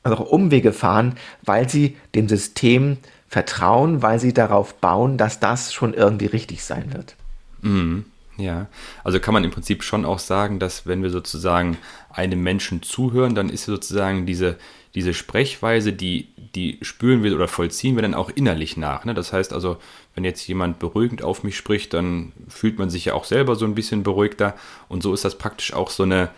also 0.04 0.24
Umwege 0.24 0.72
fahren, 0.72 1.16
weil 1.44 1.68
sie 1.68 1.98
dem 2.16 2.30
System 2.30 2.96
vertrauen, 3.28 4.02
weil 4.02 4.20
sie 4.20 4.34
darauf 4.34 4.76
bauen, 4.76 5.18
dass 5.18 5.42
das 5.42 5.74
schon 5.74 5.94
irgendwie 5.94 6.28
richtig 6.28 6.64
sein 6.64 6.94
wird. 6.94 7.18
Mhm. 7.62 8.06
Ja, 8.38 8.68
also 9.04 9.20
kann 9.20 9.34
man 9.34 9.44
im 9.44 9.52
Prinzip 9.52 9.84
schon 9.84 10.06
auch 10.06 10.18
sagen, 10.18 10.58
dass 10.58 10.88
wenn 10.88 11.04
wir 11.04 11.12
sozusagen 11.12 11.78
einem 12.10 12.42
Menschen 12.42 12.82
zuhören, 12.82 13.36
dann 13.36 13.50
ist 13.50 13.66
sozusagen 13.66 14.26
diese, 14.26 14.58
diese 14.96 15.14
Sprechweise, 15.14 15.94
die, 15.94 16.30
die 16.56 16.80
spüren 16.82 17.24
wir 17.24 17.36
oder 17.36 17.48
vollziehen 17.48 17.96
wir 17.96 18.02
dann 18.02 18.16
auch 18.16 18.32
innerlich 18.32 18.76
nach. 18.76 19.06
Ne? 19.06 19.14
Das 19.14 19.34
heißt 19.34 19.54
also, 19.54 19.78
wenn 20.16 20.24
jetzt 20.24 20.48
jemand 20.48 20.80
beruhigend 20.80 21.22
auf 21.24 21.44
mich 21.44 21.56
spricht, 21.56 21.94
dann 21.94 22.32
fühlt 22.48 22.80
man 22.80 22.90
sich 22.90 23.06
ja 23.06 23.14
auch 23.14 23.26
selber 23.26 23.56
so 23.56 23.66
ein 23.66 23.76
bisschen 23.76 24.02
beruhigter. 24.02 24.56
Und 24.88 25.04
so 25.04 25.14
ist 25.14 25.26
das 25.26 25.38
praktisch 25.38 25.74
auch 25.74 25.92
so 25.92 26.04
eine, 26.04 26.30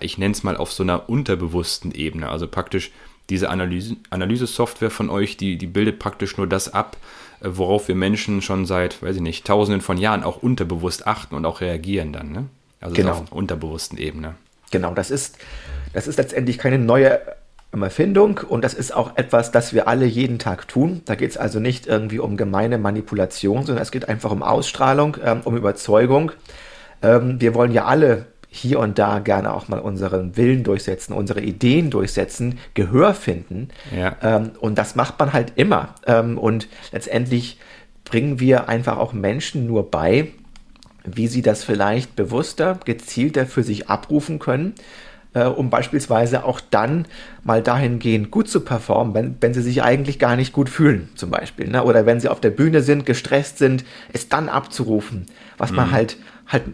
ich 0.00 0.18
nenne 0.18 0.32
es 0.32 0.42
mal 0.42 0.56
auf 0.56 0.72
so 0.72 0.82
einer 0.82 1.08
unterbewussten 1.08 1.92
Ebene. 1.92 2.28
Also 2.28 2.46
praktisch 2.46 2.90
diese 3.30 3.50
Analyse, 3.50 3.96
Analyse-Software 4.10 4.90
von 4.90 5.10
euch, 5.10 5.36
die, 5.36 5.56
die 5.56 5.66
bildet 5.66 5.98
praktisch 5.98 6.36
nur 6.36 6.46
das 6.46 6.72
ab, 6.72 6.96
worauf 7.40 7.88
wir 7.88 7.94
Menschen 7.94 8.42
schon 8.42 8.66
seit, 8.66 9.02
weiß 9.02 9.16
ich 9.16 9.22
nicht, 9.22 9.46
tausenden 9.46 9.80
von 9.80 9.98
Jahren 9.98 10.22
auch 10.22 10.42
unterbewusst 10.42 11.06
achten 11.06 11.34
und 11.34 11.44
auch 11.46 11.60
reagieren 11.60 12.12
dann. 12.12 12.32
Ne? 12.32 12.44
Also 12.80 12.94
genau. 12.94 13.12
auf 13.12 13.32
unterbewussten 13.32 13.98
Ebene. 13.98 14.34
Genau, 14.70 14.94
das 14.94 15.10
ist, 15.10 15.38
das 15.92 16.06
ist 16.06 16.18
letztendlich 16.18 16.58
keine 16.58 16.78
neue 16.78 17.20
Erfindung 17.72 18.40
und 18.48 18.64
das 18.64 18.74
ist 18.74 18.94
auch 18.94 19.16
etwas, 19.16 19.50
das 19.52 19.72
wir 19.74 19.88
alle 19.88 20.06
jeden 20.06 20.38
Tag 20.38 20.68
tun. 20.68 21.02
Da 21.04 21.14
geht 21.14 21.30
es 21.30 21.36
also 21.36 21.60
nicht 21.60 21.86
irgendwie 21.86 22.18
um 22.18 22.36
gemeine 22.36 22.78
Manipulation, 22.78 23.64
sondern 23.66 23.82
es 23.82 23.90
geht 23.90 24.08
einfach 24.08 24.30
um 24.30 24.42
Ausstrahlung, 24.42 25.16
ähm, 25.22 25.42
um 25.44 25.56
Überzeugung. 25.56 26.32
Ähm, 27.02 27.40
wir 27.40 27.54
wollen 27.54 27.72
ja 27.72 27.84
alle 27.84 28.26
hier 28.50 28.78
und 28.78 28.98
da 28.98 29.18
gerne 29.18 29.52
auch 29.52 29.68
mal 29.68 29.78
unseren 29.78 30.36
Willen 30.36 30.64
durchsetzen, 30.64 31.12
unsere 31.12 31.40
Ideen 31.40 31.90
durchsetzen, 31.90 32.58
Gehör 32.74 33.14
finden. 33.14 33.68
Ja. 33.94 34.16
Ähm, 34.22 34.52
und 34.60 34.78
das 34.78 34.96
macht 34.96 35.18
man 35.18 35.32
halt 35.32 35.52
immer. 35.56 35.94
Ähm, 36.06 36.38
und 36.38 36.68
letztendlich 36.92 37.58
bringen 38.04 38.40
wir 38.40 38.68
einfach 38.68 38.96
auch 38.96 39.12
Menschen 39.12 39.66
nur 39.66 39.90
bei, 39.90 40.28
wie 41.04 41.26
sie 41.26 41.42
das 41.42 41.62
vielleicht 41.62 42.16
bewusster, 42.16 42.80
gezielter 42.84 43.46
für 43.46 43.62
sich 43.62 43.88
abrufen 43.88 44.38
können 44.38 44.74
äh, 45.34 45.44
um 45.44 45.70
beispielsweise 45.70 46.44
auch 46.44 46.60
dann 46.60 47.06
mal 47.44 47.62
dahingehend 47.62 48.30
gut 48.30 48.48
zu 48.48 48.60
performen, 48.60 49.14
wenn, 49.14 49.36
wenn 49.40 49.54
sie 49.54 49.62
sich 49.62 49.82
eigentlich 49.82 50.18
gar 50.18 50.36
nicht 50.36 50.52
gut 50.52 50.68
fühlen, 50.68 51.08
zum 51.14 51.30
Beispiel. 51.30 51.68
Ne? 51.68 51.84
Oder 51.84 52.06
wenn 52.06 52.20
sie 52.20 52.28
auf 52.28 52.40
der 52.40 52.50
Bühne 52.50 52.82
sind, 52.82 53.06
gestresst 53.06 53.58
sind, 53.58 53.84
es 54.12 54.28
dann 54.28 54.48
abzurufen, 54.48 55.26
was 55.56 55.70
mhm. 55.70 55.76
man 55.76 55.90
halt 55.92 56.16
halt 56.48 56.64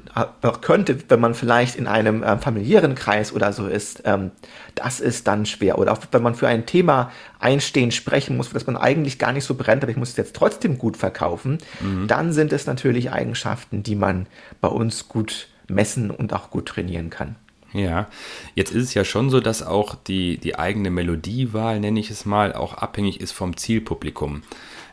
noch 0.43 0.61
könnte, 0.61 0.99
wenn 1.09 1.21
man 1.21 1.35
vielleicht 1.35 1.77
in 1.77 1.87
einem 1.87 2.23
äh, 2.23 2.39
familiären 2.39 2.95
Kreis 2.95 3.33
oder 3.33 3.53
so 3.53 3.67
ist, 3.67 4.03
ähm, 4.05 4.31
das 4.77 5.01
ist 5.01 5.27
dann 5.27 5.47
schwer. 5.47 5.79
Oder 5.79 5.93
auch 5.93 5.99
wenn 6.13 6.23
man 6.23 6.35
für 6.35 6.47
ein 6.47 6.65
Thema 6.65 7.11
einstehen, 7.41 7.91
sprechen 7.91 8.37
muss, 8.37 8.51
das 8.51 8.67
man 8.67 8.77
eigentlich 8.77 9.19
gar 9.19 9.33
nicht 9.33 9.45
so 9.45 9.55
brennt, 9.55 9.83
aber 9.83 9.91
ich 9.91 9.97
muss 9.97 10.11
es 10.11 10.17
jetzt 10.17 10.37
trotzdem 10.37 10.79
gut 10.79 10.97
verkaufen, 10.97 11.59
mhm. 11.81 12.07
dann 12.07 12.33
sind 12.33 12.53
es 12.53 12.67
natürlich 12.67 13.11
Eigenschaften, 13.11 13.83
die 13.83 13.97
man 13.97 14.27
bei 14.61 14.69
uns 14.69 15.09
gut 15.09 15.49
messen 15.69 16.11
und 16.11 16.33
auch 16.33 16.51
gut 16.51 16.67
trainieren 16.67 17.11
kann. 17.11 17.37
Ja, 17.73 18.07
jetzt 18.55 18.71
ist 18.71 18.85
es 18.85 18.95
ja 18.95 19.05
schon 19.05 19.31
so, 19.31 19.41
dass 19.41 19.65
auch 19.65 19.97
die, 19.97 20.39
die 20.39 20.57
eigene 20.57 20.91
Melodiewahl, 20.91 21.81
nenne 21.81 21.99
ich 21.99 22.09
es 22.09 22.25
mal, 22.25 22.53
auch 22.53 22.75
abhängig 22.75 23.21
ist 23.21 23.33
vom 23.33 23.57
Zielpublikum. 23.57 24.43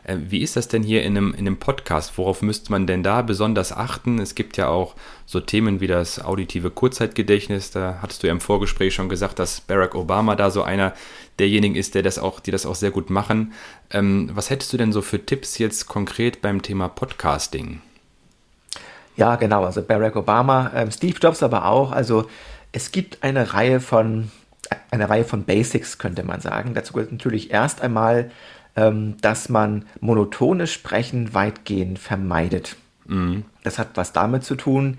Äh, 0.04 0.16
wie 0.28 0.42
ist 0.42 0.56
das 0.56 0.68
denn 0.68 0.82
hier 0.82 1.02
in 1.02 1.16
einem, 1.16 1.32
in 1.32 1.40
einem 1.40 1.58
Podcast? 1.58 2.18
Worauf 2.18 2.42
müsste 2.42 2.70
man 2.72 2.86
denn 2.86 3.02
da 3.02 3.22
besonders 3.22 3.72
achten? 3.72 4.18
Es 4.18 4.34
gibt 4.34 4.56
ja 4.56 4.68
auch 4.68 4.94
so 5.26 5.40
Themen 5.40 5.80
wie 5.80 5.86
das 5.86 6.24
auditive 6.24 6.70
Kurzzeitgedächtnis. 6.70 7.70
Da 7.70 7.98
hattest 8.02 8.22
du 8.22 8.26
ja 8.26 8.32
im 8.32 8.40
Vorgespräch 8.40 8.94
schon 8.94 9.08
gesagt, 9.08 9.38
dass 9.38 9.60
Barack 9.60 9.94
Obama 9.94 10.36
da 10.36 10.50
so 10.50 10.62
einer 10.62 10.92
derjenigen 11.38 11.74
ist, 11.74 11.94
der 11.94 12.02
das 12.02 12.18
auch, 12.18 12.40
die 12.40 12.50
das 12.50 12.66
auch 12.66 12.74
sehr 12.74 12.90
gut 12.90 13.10
machen. 13.10 13.52
Ähm, 13.90 14.30
was 14.34 14.50
hättest 14.50 14.72
du 14.72 14.76
denn 14.76 14.92
so 14.92 15.02
für 15.02 15.24
Tipps 15.24 15.58
jetzt 15.58 15.86
konkret 15.86 16.42
beim 16.42 16.62
Thema 16.62 16.88
Podcasting? 16.88 17.80
Ja, 19.16 19.36
genau. 19.36 19.64
Also 19.64 19.82
Barack 19.82 20.16
Obama, 20.16 20.72
ähm, 20.74 20.90
Steve 20.90 21.18
Jobs 21.20 21.42
aber 21.42 21.66
auch. 21.66 21.92
Also 21.92 22.26
es 22.72 22.92
gibt 22.92 23.22
eine 23.22 23.52
Reihe 23.52 23.80
von, 23.80 24.30
eine 24.90 25.08
Reihe 25.08 25.24
von 25.24 25.44
Basics, 25.44 25.98
könnte 25.98 26.22
man 26.22 26.40
sagen. 26.40 26.74
Dazu 26.74 26.94
gehört 26.94 27.12
natürlich 27.12 27.50
erst 27.50 27.82
einmal, 27.82 28.30
ähm, 28.76 29.16
dass 29.20 29.48
man 29.48 29.84
monotones 30.00 30.72
Sprechen 30.72 31.34
weitgehend 31.34 31.98
vermeidet. 31.98 32.76
Mhm. 33.06 33.44
Das 33.62 33.78
hat 33.78 33.90
was 33.94 34.12
damit 34.12 34.44
zu 34.44 34.54
tun, 34.54 34.98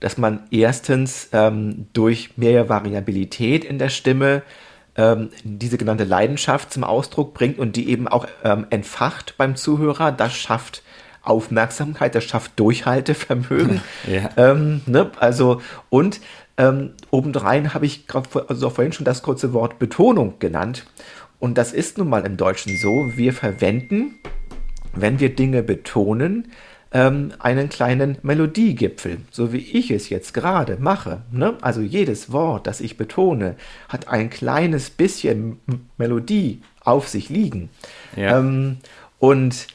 dass 0.00 0.18
man 0.18 0.40
erstens 0.50 1.28
ähm, 1.32 1.86
durch 1.92 2.36
mehr 2.36 2.68
Variabilität 2.68 3.64
in 3.64 3.78
der 3.78 3.88
Stimme 3.88 4.42
ähm, 4.96 5.30
diese 5.44 5.78
genannte 5.78 6.04
Leidenschaft 6.04 6.72
zum 6.72 6.84
Ausdruck 6.84 7.34
bringt 7.34 7.58
und 7.58 7.76
die 7.76 7.88
eben 7.88 8.08
auch 8.08 8.26
ähm, 8.44 8.66
entfacht 8.70 9.36
beim 9.38 9.56
Zuhörer. 9.56 10.12
Das 10.12 10.34
schafft 10.34 10.82
Aufmerksamkeit, 11.22 12.14
das 12.14 12.24
schafft 12.24 12.58
Durchhaltevermögen. 12.58 13.80
ja. 14.10 14.30
ähm, 14.36 14.82
ne? 14.86 15.10
Also, 15.20 15.62
und 15.88 16.20
ähm, 16.58 16.90
obendrein 17.10 17.72
habe 17.72 17.86
ich 17.86 18.06
gerade 18.06 18.28
also 18.48 18.70
vorhin 18.70 18.92
schon 18.92 19.04
das 19.04 19.22
kurze 19.22 19.52
Wort 19.52 19.78
Betonung 19.78 20.34
genannt. 20.38 20.84
Und 21.42 21.58
das 21.58 21.72
ist 21.72 21.98
nun 21.98 22.08
mal 22.08 22.24
im 22.24 22.36
Deutschen 22.36 22.76
so, 22.76 23.16
wir 23.16 23.32
verwenden, 23.32 24.14
wenn 24.94 25.18
wir 25.18 25.34
Dinge 25.34 25.64
betonen, 25.64 26.52
ähm, 26.92 27.32
einen 27.40 27.68
kleinen 27.68 28.16
Melodiegipfel, 28.22 29.18
so 29.32 29.52
wie 29.52 29.58
ich 29.58 29.90
es 29.90 30.08
jetzt 30.08 30.34
gerade 30.34 30.76
mache. 30.78 31.22
Ne? 31.32 31.58
Also 31.60 31.80
jedes 31.80 32.30
Wort, 32.30 32.68
das 32.68 32.80
ich 32.80 32.96
betone, 32.96 33.56
hat 33.88 34.06
ein 34.06 34.30
kleines 34.30 34.90
bisschen 34.90 35.58
Melodie 35.98 36.62
auf 36.84 37.08
sich 37.08 37.28
liegen. 37.28 37.70
Ja. 38.14 38.38
Ähm, 38.38 38.76
und 39.18 39.66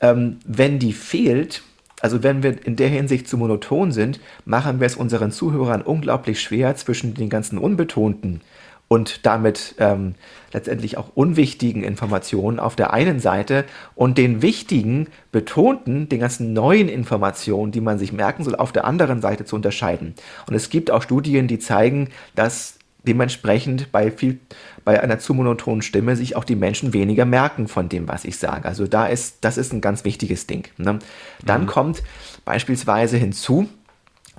ähm, 0.00 0.40
wenn 0.44 0.78
die 0.78 0.92
fehlt, 0.92 1.62
also 2.02 2.22
wenn 2.22 2.42
wir 2.42 2.66
in 2.66 2.76
der 2.76 2.90
Hinsicht 2.90 3.26
zu 3.26 3.38
monoton 3.38 3.90
sind, 3.90 4.20
machen 4.44 4.80
wir 4.80 4.86
es 4.86 4.96
unseren 4.96 5.32
Zuhörern 5.32 5.80
unglaublich 5.80 6.42
schwer 6.42 6.76
zwischen 6.76 7.14
den 7.14 7.30
ganzen 7.30 7.56
unbetonten 7.56 8.42
und 8.88 9.26
damit 9.26 9.74
ähm, 9.78 10.14
letztendlich 10.52 10.96
auch 10.96 11.10
unwichtigen 11.14 11.82
Informationen 11.82 12.60
auf 12.60 12.76
der 12.76 12.92
einen 12.92 13.18
Seite 13.18 13.64
und 13.94 14.16
den 14.16 14.42
wichtigen, 14.42 15.08
betonten, 15.32 16.08
den 16.08 16.20
ganzen 16.20 16.52
neuen 16.52 16.88
Informationen, 16.88 17.72
die 17.72 17.80
man 17.80 17.98
sich 17.98 18.12
merken 18.12 18.44
soll, 18.44 18.54
auf 18.54 18.72
der 18.72 18.84
anderen 18.84 19.20
Seite 19.20 19.44
zu 19.44 19.56
unterscheiden. 19.56 20.14
Und 20.46 20.54
es 20.54 20.70
gibt 20.70 20.90
auch 20.90 21.02
Studien, 21.02 21.48
die 21.48 21.58
zeigen, 21.58 22.10
dass 22.34 22.78
dementsprechend 23.06 23.92
bei 23.92 24.10
viel, 24.10 24.38
bei 24.84 25.00
einer 25.00 25.18
zu 25.18 25.34
monotonen 25.34 25.82
Stimme 25.82 26.16
sich 26.16 26.36
auch 26.36 26.44
die 26.44 26.56
Menschen 26.56 26.92
weniger 26.92 27.24
merken 27.24 27.68
von 27.68 27.88
dem, 27.88 28.08
was 28.08 28.24
ich 28.24 28.38
sage. 28.38 28.68
Also 28.68 28.86
da 28.86 29.06
ist, 29.06 29.38
das 29.42 29.58
ist 29.58 29.72
ein 29.72 29.80
ganz 29.80 30.04
wichtiges 30.04 30.46
Ding. 30.46 30.68
Ne? 30.76 30.98
Dann 31.44 31.62
mhm. 31.62 31.66
kommt 31.66 32.02
beispielsweise 32.44 33.16
hinzu, 33.16 33.68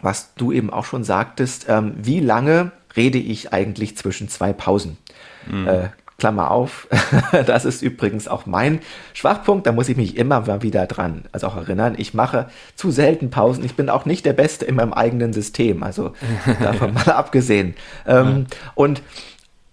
was 0.01 0.34
du 0.36 0.51
eben 0.51 0.70
auch 0.70 0.86
schon 0.86 1.04
sagtest, 1.04 1.66
ähm, 1.70 1.94
wie 1.98 2.20
lange 2.20 2.72
rede 2.98 3.18
ich 3.20 3.54
eigentlich 3.54 3.96
zwischen 3.96 4.27
zwei 4.27 4.51
Pausen. 4.51 4.98
Mhm. 5.50 5.68
Äh, 5.68 5.89
Klammer 6.18 6.50
auf, 6.50 6.88
das 7.46 7.63
ist 7.63 7.84
übrigens 7.84 8.27
auch 8.27 8.48
mein 8.48 8.80
Schwachpunkt, 9.13 9.68
da 9.68 9.72
muss 9.72 9.88
ich 9.88 9.98
mich 9.98 10.18
immer 10.18 10.42
mal 10.42 10.63
wieder 10.63 10.88
dran, 10.88 11.25
also 11.32 11.46
auch 11.46 11.58
erinnern, 11.58 11.94
ich 11.96 12.16
mache 12.16 12.50
zu 12.75 12.89
selten 12.89 13.30
Pausen, 13.30 13.63
ich 13.63 13.75
bin 13.75 13.88
auch 13.89 14.06
nicht 14.06 14.25
der 14.25 14.34
Beste 14.34 14.66
in 14.66 14.75
meinem 14.75 14.94
eigenen 14.94 15.32
System, 15.32 15.84
also 15.84 16.13
davon 16.60 16.94
mal 16.94 17.10
abgesehen. 17.10 17.75
Ähm, 18.08 18.48
und 18.74 19.04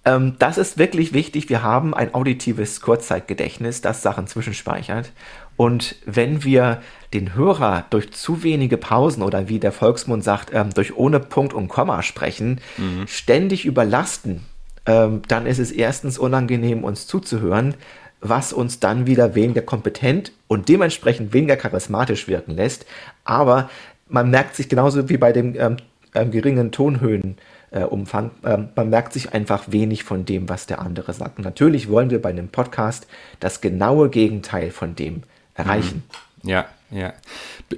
ähm, 0.04 0.37
das 0.38 0.59
ist 0.59 0.76
wirklich 0.76 1.14
wichtig, 1.14 1.49
wir 1.49 1.62
haben 1.62 1.95
ein 1.95 2.12
auditives 2.12 2.83
Kurzzeitgedächtnis, 2.83 3.81
das 3.81 4.02
Sachen 4.02 4.26
zwischenspeichert 4.26 5.12
und 5.56 5.96
wenn 6.04 6.44
wir 6.44 6.82
den 7.12 7.34
Hörer 7.34 7.84
durch 7.90 8.12
zu 8.12 8.42
wenige 8.42 8.76
Pausen 8.76 9.23
oder 9.23 9.49
wie 9.49 9.61
der 9.61 9.73
Volksmund 9.73 10.25
sagt, 10.25 10.50
ähm, 10.52 10.70
durch 10.75 10.96
ohne 10.96 11.20
Punkt 11.20 11.54
und 11.54 11.68
Komma 11.68 12.02
sprechen, 12.02 12.61
mhm. 12.76 13.06
ständig 13.06 13.64
überlasten, 13.64 14.40
ähm, 14.87 15.23
dann 15.28 15.46
ist 15.46 15.61
es 15.61 15.70
erstens 15.70 16.18
unangenehm, 16.18 16.82
uns 16.82 17.06
zuzuhören, 17.06 17.75
was 18.20 18.52
uns 18.52 18.80
dann 18.80 19.06
wieder 19.06 19.34
weniger 19.34 19.62
kompetent 19.62 20.32
und 20.49 20.68
dementsprechend 20.68 21.32
weniger 21.32 21.56
charismatisch 21.56 22.26
wirken 22.26 22.52
lässt. 22.52 22.87
Aber 23.25 23.70
man 24.08 24.30
merkt 24.30 24.56
sich 24.56 24.68
genauso 24.68 25.08
wie 25.08 25.16
bei 25.16 25.32
dem 25.32 25.54
ähm, 25.56 25.76
ähm, 26.14 26.30
geringen 26.30 26.73
Tonhöhenumfang, 26.73 28.30
äh, 28.42 28.58
man 28.75 28.90
merkt 28.90 29.12
sich 29.12 29.34
einfach 29.34 29.64
wenig 29.68 30.04
von 30.04 30.25
dem, 30.25 30.49
was 30.49 30.66
der 30.66 30.80
andere 30.80 31.12
sagt. 31.12 31.38
Und 31.38 31.44
natürlich 31.44 31.88
wollen 31.88 32.11
wir 32.11 32.20
bei 32.20 32.30
einem 32.30 32.49
Podcast 32.49 33.06
das 33.40 33.61
genaue 33.61 34.08
Gegenteil 34.08 34.70
von 34.70 34.94
dem 34.94 35.23
erreichen. 35.54 36.02
Mhm. 36.42 36.49
Ja, 36.50 36.66
ja. 36.95 37.13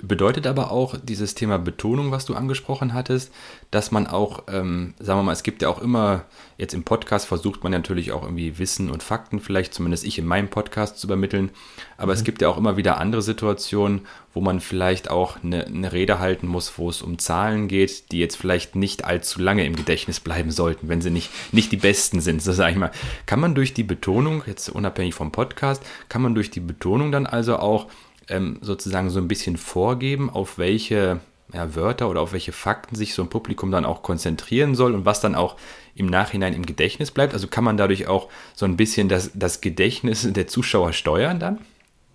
Bedeutet 0.03 0.47
aber 0.47 0.71
auch 0.71 0.95
dieses 1.03 1.35
Thema 1.35 1.59
Betonung, 1.59 2.11
was 2.11 2.27
du 2.27 2.35
angesprochen 2.35 2.93
hattest, 2.93 3.33
dass 3.71 3.91
man 3.91 4.07
auch, 4.07 4.43
ähm, 4.49 4.93
sagen 4.99 5.21
wir 5.21 5.23
mal, 5.23 5.33
es 5.33 5.43
gibt 5.43 5.63
ja 5.63 5.71
auch 5.71 5.81
immer, 5.81 6.27
jetzt 6.59 6.75
im 6.75 6.85
Podcast 6.85 7.27
versucht 7.27 7.63
man 7.63 7.73
natürlich 7.73 8.13
auch 8.13 8.23
irgendwie 8.23 8.59
Wissen 8.59 8.91
und 8.91 9.03
Fakten, 9.03 9.41
vielleicht 9.41 9.73
zumindest 9.73 10.05
ich 10.05 10.19
in 10.19 10.27
meinem 10.27 10.49
Podcast 10.49 10.99
zu 10.99 11.07
übermitteln, 11.07 11.51
aber 11.97 12.13
mhm. 12.13 12.19
es 12.19 12.25
gibt 12.25 12.43
ja 12.43 12.49
auch 12.51 12.59
immer 12.59 12.77
wieder 12.77 12.99
andere 12.99 13.23
Situationen, 13.23 14.07
wo 14.35 14.43
man 14.43 14.61
vielleicht 14.61 15.09
auch 15.11 15.43
eine, 15.43 15.65
eine 15.65 15.93
Rede 15.95 16.19
halten 16.19 16.47
muss, 16.47 16.77
wo 16.77 16.91
es 16.91 17.01
um 17.01 17.19
Zahlen 17.19 17.69
geht, 17.69 18.13
die 18.13 18.19
jetzt 18.19 18.37
vielleicht 18.37 18.77
nicht 18.77 19.07
allzu 19.07 19.41
lange 19.41 19.65
im 19.65 19.77
Gedächtnis 19.77 20.21
bleiben 20.21 20.51
sollten, 20.51 20.91
wenn 20.91 21.01
sie 21.01 21.11
nicht, 21.11 21.31
nicht 21.55 21.73
die 21.73 21.79
besten 21.79 22.21
sind, 22.21 22.43
so 22.43 22.53
sage 22.53 22.73
ich 22.73 22.79
mal. 22.79 22.91
Kann 23.25 23.41
man 23.41 23.55
durch 23.55 23.73
die 23.73 23.83
Betonung, 23.83 24.43
jetzt 24.47 24.69
unabhängig 24.69 25.15
vom 25.15 25.33
Podcast, 25.33 25.83
kann 26.11 26.21
man 26.21 26.35
durch 26.35 26.51
die 26.51 26.61
Betonung 26.61 27.13
dann 27.13 27.25
also 27.25 27.57
auch 27.57 27.87
ähm, 28.29 28.59
sozusagen 28.61 29.11
so 29.11 29.21
ein 29.21 29.29
bisschen 29.29 29.57
vorgeben, 29.57 30.31
auf 30.31 30.59
welche 30.59 31.21
ja, 31.53 31.75
Wörter 31.75 32.11
oder 32.11 32.21
auf 32.21 32.33
welche 32.33 32.53
Fakten 32.53 32.97
sich 32.97 33.15
so 33.15 33.23
ein 33.23 33.29
Publikum 33.29 33.71
dann 33.71 33.85
auch 33.85 34.03
konzentrieren 34.03 34.75
soll 34.75 34.95
und 34.95 35.05
was 35.05 35.21
dann 35.21 35.35
auch 35.35 35.57
im 35.95 36.07
Nachhinein 36.07 36.55
im 36.55 36.67
Gedächtnis 36.67 37.11
bleibt. 37.11 37.35
Also 37.35 37.47
kann 37.47 37.65
man 37.65 37.77
dadurch 37.77 38.07
auch 38.09 38.29
so 38.55 38.67
ein 38.67 38.77
bisschen 38.77 39.09
das, 39.09 39.31
das 39.35 39.61
Gedächtnis 39.61 40.27
der 40.31 40.47
Zuschauer 40.49 40.93
steuern 40.93 41.39
dann? 41.39 41.59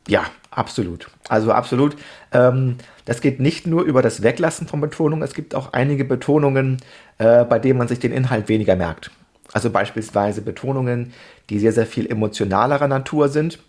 Ja, 0.07 0.25
absolut. 0.49 1.07
Also 1.29 1.51
absolut. 1.51 1.95
Ähm, 2.31 2.77
das 3.05 3.21
geht 3.21 3.39
nicht 3.39 3.67
nur 3.67 3.83
über 3.83 4.01
das 4.01 4.23
Weglassen 4.23 4.67
von 4.67 4.81
Betonungen, 4.81 5.23
es 5.23 5.33
gibt 5.33 5.55
auch 5.55 5.73
einige 5.73 6.05
Betonungen, 6.05 6.77
äh, 7.17 7.45
bei 7.45 7.59
denen 7.59 7.77
man 7.77 7.87
sich 7.87 7.99
den 7.99 8.11
Inhalt 8.11 8.49
weniger 8.49 8.75
merkt. 8.75 9.11
Also 9.53 9.69
beispielsweise 9.69 10.41
Betonungen, 10.41 11.13
die 11.49 11.59
sehr, 11.59 11.73
sehr 11.73 11.85
viel 11.85 12.09
emotionalerer 12.09 12.87
Natur 12.87 13.29
sind. 13.29 13.59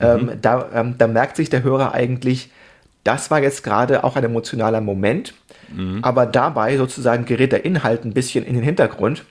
Ähm, 0.00 0.26
mhm. 0.26 0.30
da, 0.40 0.68
ähm, 0.74 0.94
da 0.98 1.06
merkt 1.06 1.36
sich 1.36 1.50
der 1.50 1.62
Hörer 1.62 1.92
eigentlich, 1.92 2.50
das 3.04 3.30
war 3.30 3.42
jetzt 3.42 3.62
gerade 3.62 4.04
auch 4.04 4.16
ein 4.16 4.24
emotionaler 4.24 4.80
Moment, 4.80 5.34
mhm. 5.74 6.00
aber 6.02 6.26
dabei 6.26 6.76
sozusagen 6.76 7.24
gerät 7.24 7.52
der 7.52 7.64
Inhalt 7.64 8.04
ein 8.04 8.12
bisschen 8.12 8.44
in 8.44 8.54
den 8.54 8.62
Hintergrund 8.62 9.24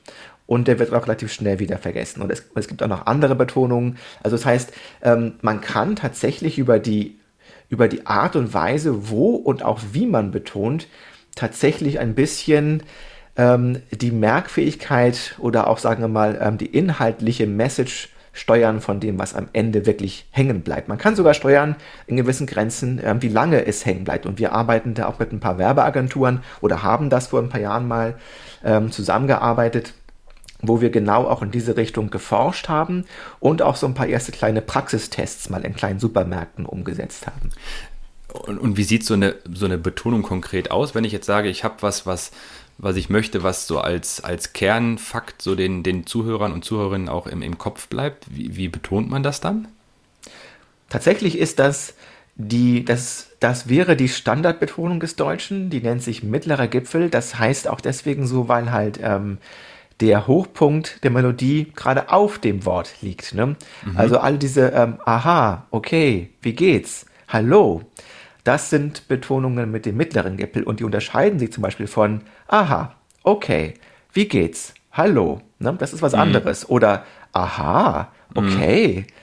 und 0.48 0.68
der 0.68 0.80
wird 0.80 0.92
auch 0.94 1.04
relativ 1.04 1.32
schnell 1.32 1.60
wieder 1.60 1.78
vergessen. 1.78 2.22
Und 2.22 2.32
es, 2.32 2.44
es 2.56 2.68
gibt 2.68 2.82
auch 2.82 2.88
noch 2.88 3.06
andere 3.06 3.36
Betonungen. 3.36 3.98
Also 4.24 4.36
das 4.36 4.46
heißt, 4.46 4.74
ähm, 5.04 5.34
man 5.42 5.62
kann 5.62 5.96
tatsächlich 5.96 6.58
über 6.58 6.80
die, 6.80 7.20
über 7.70 7.88
die 7.88 8.08
Art 8.08 8.36
und 8.36 8.52
Weise, 8.54 9.10
wo 9.10 9.36
und 9.36 9.64
auch 9.64 9.80
wie 9.92 10.08
man 10.08 10.32
betont, 10.32 10.88
tatsächlich 11.36 12.00
ein 12.00 12.16
bisschen 12.16 12.82
ähm, 13.36 13.84
die 13.92 14.10
Merkfähigkeit 14.10 15.36
oder 15.38 15.68
auch, 15.68 15.78
sagen 15.78 16.02
wir 16.02 16.08
mal, 16.08 16.40
ähm, 16.42 16.58
die 16.58 16.66
inhaltliche 16.66 17.46
Message 17.46 18.10
steuern 18.40 18.82
von 18.82 19.00
dem, 19.00 19.20
was 19.20 19.36
am 19.36 19.48
Ende 19.54 19.86
wirklich 19.86 20.26
hängen 20.32 20.62
bleibt. 20.62 20.88
Man 20.88 20.98
kann 20.98 21.16
sogar 21.16 21.34
steuern 21.34 21.76
in 22.08 22.18
gewissen 22.18 22.48
Grenzen, 22.48 23.00
äh, 23.00 23.16
wie 23.20 23.28
lange 23.28 23.66
es 23.66 23.86
hängen 23.86 24.06
bleibt. 24.06 24.26
Und 24.26 24.40
wir 24.40 24.54
arbeiten 24.54 24.94
da 24.94 25.08
auch 25.08 25.20
mit 25.20 25.32
ein 25.32 25.40
paar 25.40 25.58
Werbeagenturen 25.58 26.42
oder 26.62 26.84
haben 26.84 27.10
das 27.10 27.28
vor 27.28 27.42
ein 27.42 27.50
paar 27.50 27.62
Jahren 27.62 27.88
mal 27.88 28.16
ähm, 28.64 28.92
zusammengearbeitet 28.92 29.94
wo 30.62 30.82
wir 30.82 30.90
genau 30.90 31.26
auch 31.26 31.42
in 31.42 31.52
diese 31.52 31.78
Richtung 31.78 32.10
geforscht 32.10 32.68
haben 32.68 33.06
und 33.40 33.62
auch 33.62 33.78
so 33.78 33.88
ein 33.88 33.94
paar 33.94 34.08
erste 34.08 34.34
kleine 34.34 34.62
Praxistests 34.62 35.50
mal 35.50 35.64
in 35.66 35.74
kleinen 35.74 36.00
Supermärkten 36.00 36.66
umgesetzt 36.66 37.28
haben. 37.28 37.52
Und, 38.28 38.58
und 38.60 38.76
wie 38.76 38.84
sieht 38.84 39.06
so 39.06 39.14
eine, 39.14 39.36
so 39.50 39.66
eine 39.66 39.78
Betonung 39.78 40.22
konkret 40.22 40.70
aus, 40.70 40.96
wenn 40.96 41.06
ich 41.06 41.14
jetzt 41.14 41.26
sage, 41.26 41.48
ich 41.48 41.64
habe 41.64 41.76
was, 41.80 42.06
was 42.06 42.32
was 42.80 42.96
ich 42.96 43.10
möchte, 43.10 43.44
was 43.44 43.68
so 43.68 43.80
als, 43.80 44.24
als 44.24 44.54
Kernfakt 44.54 45.42
so 45.42 45.54
den, 45.54 45.84
den 45.84 46.06
Zuhörern 46.06 46.54
und 46.54 46.64
Zuhörerinnen 46.64 47.10
auch 47.10 47.28
im, 47.28 47.42
im 47.42 47.58
Kopf 47.58 47.88
bleibt? 47.88 48.26
Wie, 48.36 48.56
wie 48.56 48.70
betont 48.70 49.10
man 49.10 49.22
das 49.22 49.42
dann? 49.42 49.68
Tatsächlich 50.90 51.38
ist 51.38 51.60
das 51.60 51.94
die, 52.36 52.86
das, 52.86 53.32
das 53.42 53.68
wäre 53.68 53.98
die 53.98 54.08
Standardbetonung 54.08 55.02
des 55.02 55.18
Deutschen, 55.18 55.70
die 55.70 55.82
nennt 55.82 56.02
sich 56.02 56.24
mittlerer 56.24 56.68
Gipfel. 56.68 57.10
Das 57.10 57.38
heißt 57.38 57.68
auch 57.68 57.82
deswegen 57.82 58.26
so, 58.26 58.48
weil 58.48 58.72
halt 58.72 58.98
ähm, 59.04 59.40
der 60.00 60.26
Hochpunkt 60.26 61.04
der 61.04 61.12
Melodie 61.12 61.68
gerade 61.76 62.12
auf 62.12 62.40
dem 62.40 62.66
Wort 62.66 62.96
liegt. 63.02 63.34
Ne? 63.34 63.58
Mhm. 63.84 63.98
Also 63.98 64.20
all 64.20 64.38
diese 64.38 64.70
ähm, 64.70 65.00
Aha, 65.04 65.68
okay, 65.72 66.30
wie 66.42 66.54
geht's? 66.54 67.06
Hallo. 67.28 67.82
Das 68.44 68.70
sind 68.70 69.08
Betonungen 69.08 69.72
mit 69.72 69.86
dem 69.86 69.98
mittleren 69.98 70.38
Gipfel 70.38 70.64
und 70.64 70.80
die 70.80 70.84
unterscheiden 70.84 71.40
sich 71.40 71.52
zum 71.52 71.62
Beispiel 71.62 71.88
von 71.88 72.22
Aha, 72.48 72.96
okay, 73.24 73.74
wie 74.14 74.28
geht's? 74.28 74.74
Hallo, 74.92 75.42
ne? 75.60 75.76
das 75.78 75.94
ist 75.94 76.02
was 76.02 76.14
mhm. 76.14 76.20
anderes. 76.20 76.70
Oder 76.70 77.04
Aha, 77.32 78.12
okay, 78.34 79.06
mhm. 79.08 79.14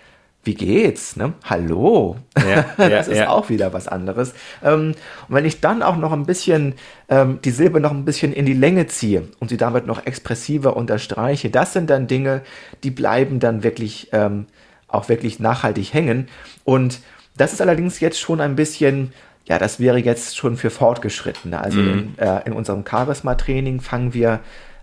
wie 0.45 0.55
geht's? 0.55 1.17
Ne? 1.17 1.33
Hallo, 1.45 2.17
ja, 2.39 2.67
das 2.77 2.89
ja, 2.89 3.13
ist 3.13 3.19
ja. 3.19 3.29
auch 3.31 3.49
wieder 3.49 3.73
was 3.73 3.89
anderes. 3.89 4.33
Ähm, 4.63 4.95
und 5.29 5.35
wenn 5.35 5.45
ich 5.45 5.61
dann 5.61 5.83
auch 5.83 5.97
noch 5.97 6.13
ein 6.13 6.27
bisschen 6.27 6.75
ähm, 7.09 7.41
die 7.43 7.51
Silbe 7.51 7.81
noch 7.81 7.91
ein 7.91 8.05
bisschen 8.05 8.33
in 8.33 8.47
die 8.47 8.55
Länge 8.55 8.87
ziehe 8.87 9.29
und 9.41 9.49
sie 9.49 9.57
damit 9.57 9.87
noch 9.87 10.07
expressiver 10.07 10.77
unterstreiche, 10.77 11.51
das 11.51 11.73
sind 11.73 11.91
dann 11.91 12.07
Dinge, 12.07 12.43
die 12.85 12.91
bleiben 12.91 13.41
dann 13.41 13.63
wirklich 13.63 14.11
ähm, 14.13 14.47
auch 14.89 15.09
wirklich 15.09 15.41
nachhaltig 15.41 15.93
hängen 15.93 16.29
und 16.65 17.01
das 17.37 17.53
ist 17.53 17.61
allerdings 17.61 18.01
jetzt 18.01 18.21
schon 18.21 18.41
ein 18.41 18.57
bisschen, 18.57 19.13
ja, 19.45 19.59
das 19.59 19.79
wäre 19.81 19.99
jetzt 19.99 20.37
schon 20.37 20.57
für 20.57 20.71
Fortgeschrittene. 20.71 21.61
Also 21.61 21.79
mhm. 21.79 22.15
in, 22.17 22.19
äh, 22.19 22.47
in, 22.47 22.53
unserem 22.53 22.85
Charisma-Training 22.89 23.81
fangen 23.81 24.15
wir 24.15 24.41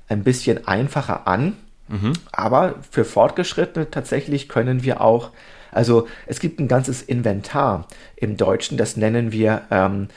ein 0.07 0.23
bisschen 0.23 0.67
einfacher 0.67 1.27
an, 1.27 1.57
mhm. 1.87 2.13
aber 2.31 2.75
für 2.89 3.05
Fortgeschrittene 3.05 3.89
tatsächlich 3.89 4.49
können 4.49 4.83
wir 4.83 5.01
auch, 5.01 5.31
also 5.71 6.07
es 6.27 6.39
gibt 6.39 6.59
ein 6.59 6.67
ganzes 6.67 7.01
Inventar 7.01 7.87
im 8.15 8.37
Deutschen, 8.37 8.77
das 8.77 8.97
nennen 8.97 9.31
wir 9.31 9.63
ähm, 9.71 10.09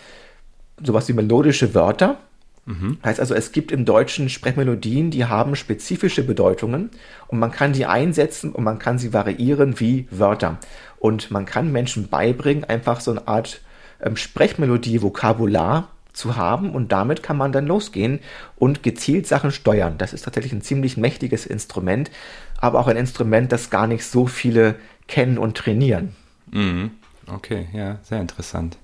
sowas 0.83 1.09
wie 1.09 1.15
melodische 1.15 1.75
Wörter. 1.75 2.19
Mhm. 2.67 2.99
Heißt 3.05 3.21
also, 3.21 3.35
es 3.35 3.53
gibt 3.53 3.71
im 3.71 3.85
Deutschen 3.85 4.29
Sprechmelodien, 4.29 5.13
die 5.13 5.25
haben 5.25 5.55
spezifische 5.55 6.25
Bedeutungen 6.25 6.91
und 7.29 7.39
man 7.39 7.53
kann 7.53 7.73
die 7.73 7.87
einsetzen 7.87 8.53
und 8.53 8.65
man 8.65 8.81
kann 8.81 8.99
sie 8.99 9.13
variieren 9.13 9.79
wie 9.79 10.09
Wörter. 10.11 10.59
Und 10.99 11.31
man 11.31 11.47
kann 11.47 11.73
Menschen 11.73 12.09
beibringen, 12.09 12.65
einfach 12.65 13.01
so 13.01 13.11
eine 13.11 13.29
Art 13.29 13.61
ähm, 14.01 14.17
Sprechmelodie, 14.17 15.03
Vokabular 15.03 15.89
zu 16.13 16.37
haben 16.37 16.71
und 16.71 16.93
damit 16.93 17.23
kann 17.23 17.37
man 17.37 17.53
dann 17.53 17.67
losgehen 17.67 18.21
und 18.57 18.83
gezielt 18.83 19.27
Sachen 19.27 19.53
steuern. 19.53 19.99
Das 19.99 20.13
ist 20.13 20.23
tatsächlich 20.25 20.53
ein 20.53 20.63
ziemlich 20.63 20.97
mächtiges 20.97 21.45
Instrument, 21.45 22.11
aber 22.59 22.81
auch 22.81 22.87
ein 22.87 22.97
Instrument, 22.97 23.53
das 23.53 23.69
gar 23.69 23.87
nicht 23.87 24.05
so 24.05 24.27
viele 24.27 24.77
kennen 25.09 25.37
und 25.37 25.57
trainieren. 25.57 26.17
Mhm. 26.51 26.93
Okay, 27.27 27.69
ja, 27.73 27.99
sehr 28.03 28.21
interessant. 28.21 28.79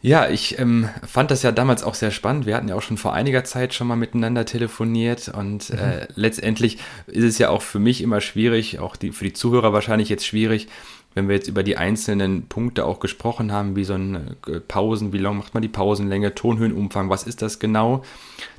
Ja, 0.00 0.28
ich 0.28 0.58
ähm, 0.58 0.88
fand 1.06 1.30
das 1.30 1.42
ja 1.42 1.50
damals 1.50 1.82
auch 1.82 1.94
sehr 1.94 2.10
spannend. 2.10 2.46
Wir 2.46 2.56
hatten 2.56 2.68
ja 2.68 2.76
auch 2.76 2.82
schon 2.82 2.98
vor 2.98 3.14
einiger 3.14 3.44
Zeit 3.44 3.74
schon 3.74 3.88
mal 3.88 3.96
miteinander 3.96 4.44
telefoniert 4.44 5.28
und 5.28 5.70
mhm. 5.70 5.78
äh, 5.78 6.06
letztendlich 6.14 6.78
ist 7.06 7.24
es 7.24 7.38
ja 7.38 7.50
auch 7.50 7.62
für 7.62 7.80
mich 7.80 8.00
immer 8.00 8.20
schwierig, 8.20 8.78
auch 8.78 8.96
die, 8.96 9.10
für 9.10 9.24
die 9.24 9.32
Zuhörer 9.32 9.72
wahrscheinlich 9.72 10.08
jetzt 10.08 10.26
schwierig, 10.26 10.68
wenn 11.14 11.26
wir 11.26 11.34
jetzt 11.34 11.48
über 11.48 11.64
die 11.64 11.76
einzelnen 11.76 12.46
Punkte 12.46 12.84
auch 12.84 13.00
gesprochen 13.00 13.50
haben, 13.50 13.74
wie 13.74 13.84
so 13.84 13.94
ein 13.94 14.36
äh, 14.46 14.60
Pausen, 14.60 15.12
wie 15.12 15.18
lang 15.18 15.36
macht 15.36 15.54
man 15.54 15.62
die 15.62 15.68
Pausenlänge, 15.68 16.34
Tonhöhenumfang, 16.34 17.10
was 17.10 17.24
ist 17.24 17.42
das 17.42 17.58
genau? 17.58 18.04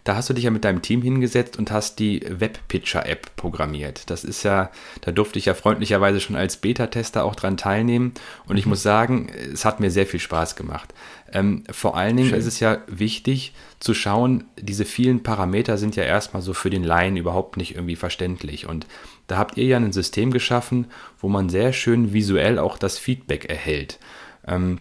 da 0.10 0.16
hast 0.16 0.28
du 0.28 0.34
dich 0.34 0.46
ja 0.46 0.52
mit 0.52 0.66
deinem 0.66 0.82
Team 0.82 1.04
hingesetzt 1.04 1.58
und 1.58 1.72
hast 1.72 2.00
die 2.00 2.22
Webpitcher-App 2.28 3.36
programmiert. 3.36 4.10
Das 4.10 4.24
ist 4.24 4.42
ja, 4.42 4.72
da 5.02 5.12
durfte 5.12 5.38
ich 5.38 5.46
ja 5.46 5.54
freundlicherweise 5.54 6.20
schon 6.20 6.36
als 6.36 6.58
Beta-Tester 6.58 7.24
auch 7.24 7.36
dran 7.36 7.58
teilnehmen. 7.58 8.14
Und 8.48 8.58
ich 8.58 8.66
mhm. 8.66 8.72
muss 8.72 8.82
sagen, 8.82 9.30
es 9.54 9.66
hat 9.66 9.80
mir 9.80 9.92
sehr 9.92 10.08
viel 10.08 10.20
Spaß 10.20 10.56
gemacht. 10.56 10.94
Ähm, 11.34 11.64
vor 11.72 11.96
allen 11.96 12.18
Dingen 12.18 12.30
Schön. 12.30 12.40
ist 12.40 12.46
es 12.46 12.60
ja 12.60 12.80
wichtig 12.88 13.54
zu 13.80 13.94
schauen, 13.94 14.46
diese 14.60 14.86
vielen 14.86 15.24
Parameter 15.24 15.78
sind 15.78 15.96
ja 15.96 16.04
erstmal 16.04 16.42
so 16.42 16.54
für 16.54 16.70
den 16.70 16.84
Laien 16.84 17.18
überhaupt 17.18 17.58
nicht 17.58 17.76
irgendwie 17.76 17.96
verständlich. 17.96 18.68
Und 18.68 18.88
da 19.28 19.38
habt 19.38 19.58
ihr 19.58 19.66
ja 19.66 19.78
ein 19.78 19.92
System 19.92 20.32
geschaffen, 20.32 20.88
wo 21.20 21.30
man 21.30 21.50
sehr 21.50 21.74
schön 21.74 22.14
visuell 22.14 22.60
auch 22.60 22.78
das 22.78 22.98
Feedback 22.98 23.46
erhält. 23.46 24.00
Ähm, 24.48 24.80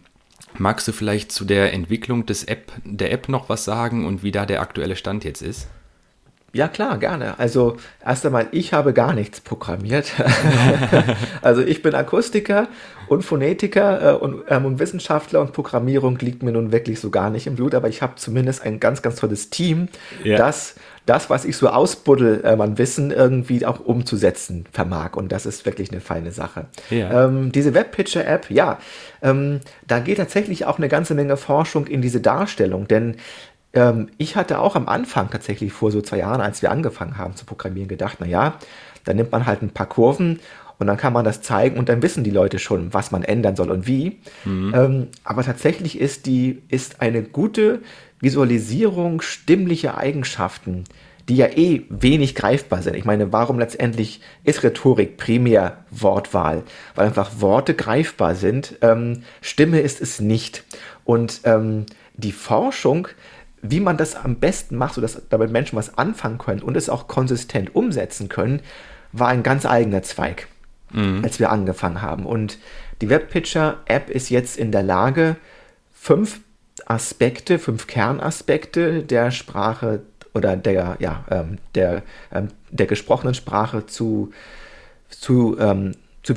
magst 0.57 0.89
du 0.89 0.93
vielleicht 0.93 1.33
zu 1.33 1.45
der 1.45 1.73
Entwicklung 1.73 2.27
des 2.27 2.45
App, 2.45 2.73
der 2.85 3.13
App 3.13 3.29
noch 3.29 3.49
was 3.49 3.65
sagen 3.65 4.07
und 4.07 4.23
wie 4.23 4.33
da 4.33 4.47
der 4.47 4.61
aktuelle 4.61 4.97
Stand 4.97 5.25
jetzt 5.25 5.43
ist? 5.43 5.69
Ja, 6.55 6.67
klar, 6.67 6.97
gerne. 6.99 7.39
Also 7.39 7.77
erst 8.05 8.25
einmal, 8.25 8.49
ich 8.53 8.73
habe 8.73 8.95
gar 8.95 9.13
nichts 9.13 9.41
programmiert. 9.41 10.13
also 11.43 11.61
ich 11.61 11.83
bin 11.83 11.95
Akustiker 11.95 12.69
und 13.07 13.23
Phonetiker 13.23 14.15
äh, 14.15 14.17
und, 14.17 14.45
ähm, 14.49 14.65
und, 14.65 14.79
Wissenschaftler 14.79 15.43
und 15.43 15.53
Programmierung 15.53 16.19
liegt 16.19 16.43
mir 16.43 16.53
nun 16.53 16.73
wirklich 16.73 17.01
so 17.01 17.11
gar 17.11 17.29
nicht 17.29 17.47
im 17.47 17.57
Blut, 17.57 17.75
aber 17.75 17.89
ich 17.89 18.01
habe 18.01 18.15
zumindest 18.17 18.63
ein 18.63 18.81
ganz, 18.81 19.03
ganz 19.03 19.17
tolles 19.17 19.51
Team, 19.51 19.89
ja. 20.25 20.39
das 20.39 20.77
das, 21.09 21.31
was 21.31 21.47
ich 21.47 21.57
so 21.57 21.69
ausbuddel, 21.69 22.43
äh, 22.45 22.55
man 22.55 22.77
Wissen 22.77 23.11
irgendwie 23.11 23.65
auch 23.65 23.81
umzusetzen 23.81 24.67
vermag. 24.73 25.15
Und 25.15 25.33
das 25.33 25.47
ist 25.47 25.65
wirklich 25.65 25.91
eine 25.91 26.03
feine 26.03 26.33
Sache. 26.33 26.67
Ja. 26.91 27.25
Ähm, 27.25 27.51
diese 27.51 27.73
Webpitcher-App, 27.73 28.51
ja, 28.51 28.79
ähm, 29.23 29.61
da 29.87 30.01
geht 30.01 30.19
tatsächlich 30.19 30.67
auch 30.67 30.77
eine 30.77 30.89
ganze 30.89 31.15
Menge 31.15 31.39
Forschung 31.39 31.87
in 31.87 32.03
diese 32.03 32.21
Darstellung, 32.21 32.89
denn 32.89 33.17
ähm, 33.73 34.09
ich 34.19 34.37
hatte 34.37 34.59
auch 34.61 34.77
am 34.77 34.89
Anfang 34.89 35.31
tatsächlich 35.31 35.73
vor 35.73 35.91
so 35.91 36.01
zwei 36.01 36.19
Jahren, 36.19 36.41
als 36.41 36.63
wir 36.63 36.71
angefangen 36.71 37.19
haben 37.19 37.37
zu 37.37 37.45
programmieren, 37.45 37.89
gedacht, 37.89 38.19
na 38.21 38.27
ja, 38.27 38.59
da 39.05 39.15
nimmt 39.15 39.33
man 39.33 39.47
halt 39.47 39.63
ein 39.63 39.71
paar 39.71 39.89
Kurven 39.89 40.41
und 40.79 40.87
dann 40.87 40.97
kann 40.97 41.13
man 41.13 41.25
das 41.25 41.43
zeigen 41.43 41.79
und 41.79 41.89
dann 41.89 42.03
wissen 42.03 42.25
die 42.25 42.31
Leute 42.31 42.59
schon, 42.59 42.95
was 42.95 43.11
man 43.11 43.25
ändern 43.25 43.57
soll 43.57 43.71
und 43.71 43.87
wie. 43.87 44.19
Mhm. 44.45 44.75
Ähm, 44.75 45.07
aber 45.25 45.43
tatsächlich 45.43 46.01
ist 46.01 46.27
die, 46.27 46.63
ist 46.69 47.01
eine 47.01 47.23
gute 47.23 47.81
Visualisierung 48.21 49.21
stimmlicher 49.21 49.99
Eigenschaften, 49.99 50.85
die 51.29 51.37
ja 51.37 51.47
eh 51.47 51.83
wenig 51.91 52.35
greifbar 52.35 52.83
sind. 52.83 52.97
Ich 52.97 53.05
meine, 53.05 53.33
warum 53.33 53.59
letztendlich 53.59 54.21
ist 54.45 54.63
Rhetorik 54.63 55.19
primär 55.19 55.85
Wortwahl? 55.91 56.63
Weil 56.95 57.07
einfach 57.07 57.41
Worte 57.41 57.75
greifbar 57.75 58.35
sind. 58.35 58.77
Ähm, 58.81 59.25
Stimme 59.43 59.81
ist 59.81 60.01
es 60.01 60.21
nicht. 60.21 60.65
Und 61.05 61.41
ähm, 61.45 61.87
die 62.15 62.33
Forschung 62.33 63.09
wie 63.63 63.81
man 63.81 63.97
das 63.97 64.15
am 64.15 64.37
besten 64.37 64.77
macht, 64.77 64.95
sodass 64.95 65.23
damit 65.31 65.51
Menschen 65.51 65.77
was 65.77 65.99
anfangen 65.99 66.39
können 66.39 66.63
und 66.63 66.77
es 66.77 66.89
auch 66.89 67.09
konsistent 67.09 67.75
umsetzen 67.75 68.29
können, 68.29 68.61
war 69.13 69.29
ein 69.29 69.43
ganz 69.43 69.67
eigener 69.67 70.03
Zweig, 70.03 70.49
mhm. 70.93 71.21
als 71.23 71.39
wir 71.39 71.51
angefangen 71.51 72.03
haben. 72.03 72.27
Und 72.27 72.59
die 73.01 73.09
Webpitcher-App 73.09 74.11
ist 74.11 74.29
jetzt 74.31 74.57
in 74.57 74.73
der 74.73 74.83
Lage, 74.83 75.37
fünf 75.93 76.41
Aspekte, 76.87 77.59
fünf 77.59 77.87
Kernaspekte 77.87 79.03
der 79.03 79.31
Sprache 79.31 80.03
oder 80.35 80.57
der, 80.57 80.97
ja, 81.01 81.25
ähm, 81.31 81.59
der, 81.75 82.03
ähm, 82.33 82.49
der 82.71 82.87
gesprochenen 82.87 83.35
Sprache 83.35 83.87
zu, 83.87 84.33
zu, 85.11 85.57
ähm, 85.59 85.93
zu 86.23 86.35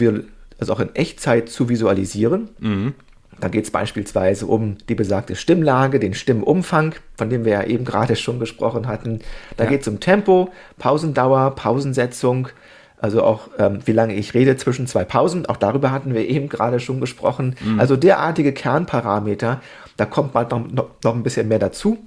also 0.59 0.73
auch 0.73 0.79
in 0.79 0.95
Echtzeit 0.95 1.49
zu 1.49 1.69
visualisieren. 1.69 2.49
Mhm. 2.59 2.93
Da 3.41 3.47
geht 3.47 3.65
es 3.65 3.71
beispielsweise 3.71 4.45
um 4.45 4.77
die 4.87 4.95
besagte 4.95 5.35
Stimmlage, 5.35 5.99
den 5.99 6.13
Stimmumfang, 6.13 6.95
von 7.17 7.29
dem 7.29 7.43
wir 7.43 7.53
ja 7.53 7.63
eben 7.63 7.83
gerade 7.83 8.15
schon 8.15 8.39
gesprochen 8.39 8.87
hatten. 8.87 9.19
Da 9.57 9.65
ja. 9.65 9.71
geht 9.71 9.81
es 9.81 9.87
um 9.87 9.99
Tempo, 9.99 10.49
Pausendauer, 10.77 11.55
Pausensetzung, 11.55 12.47
also 13.01 13.23
auch 13.23 13.49
ähm, 13.57 13.79
wie 13.85 13.93
lange 13.93 14.13
ich 14.13 14.35
rede 14.35 14.57
zwischen 14.57 14.85
zwei 14.85 15.03
Pausen. 15.03 15.47
Auch 15.47 15.57
darüber 15.57 15.91
hatten 15.91 16.13
wir 16.13 16.27
eben 16.29 16.49
gerade 16.49 16.79
schon 16.79 16.99
gesprochen. 16.99 17.55
Mhm. 17.59 17.79
Also 17.79 17.95
derartige 17.95 18.53
Kernparameter, 18.53 19.59
da 19.97 20.05
kommt 20.05 20.33
bald 20.33 20.51
noch, 20.51 20.67
noch, 21.03 21.15
ein 21.15 21.23
bisschen 21.23 21.47
mehr 21.47 21.57
dazu. 21.57 21.97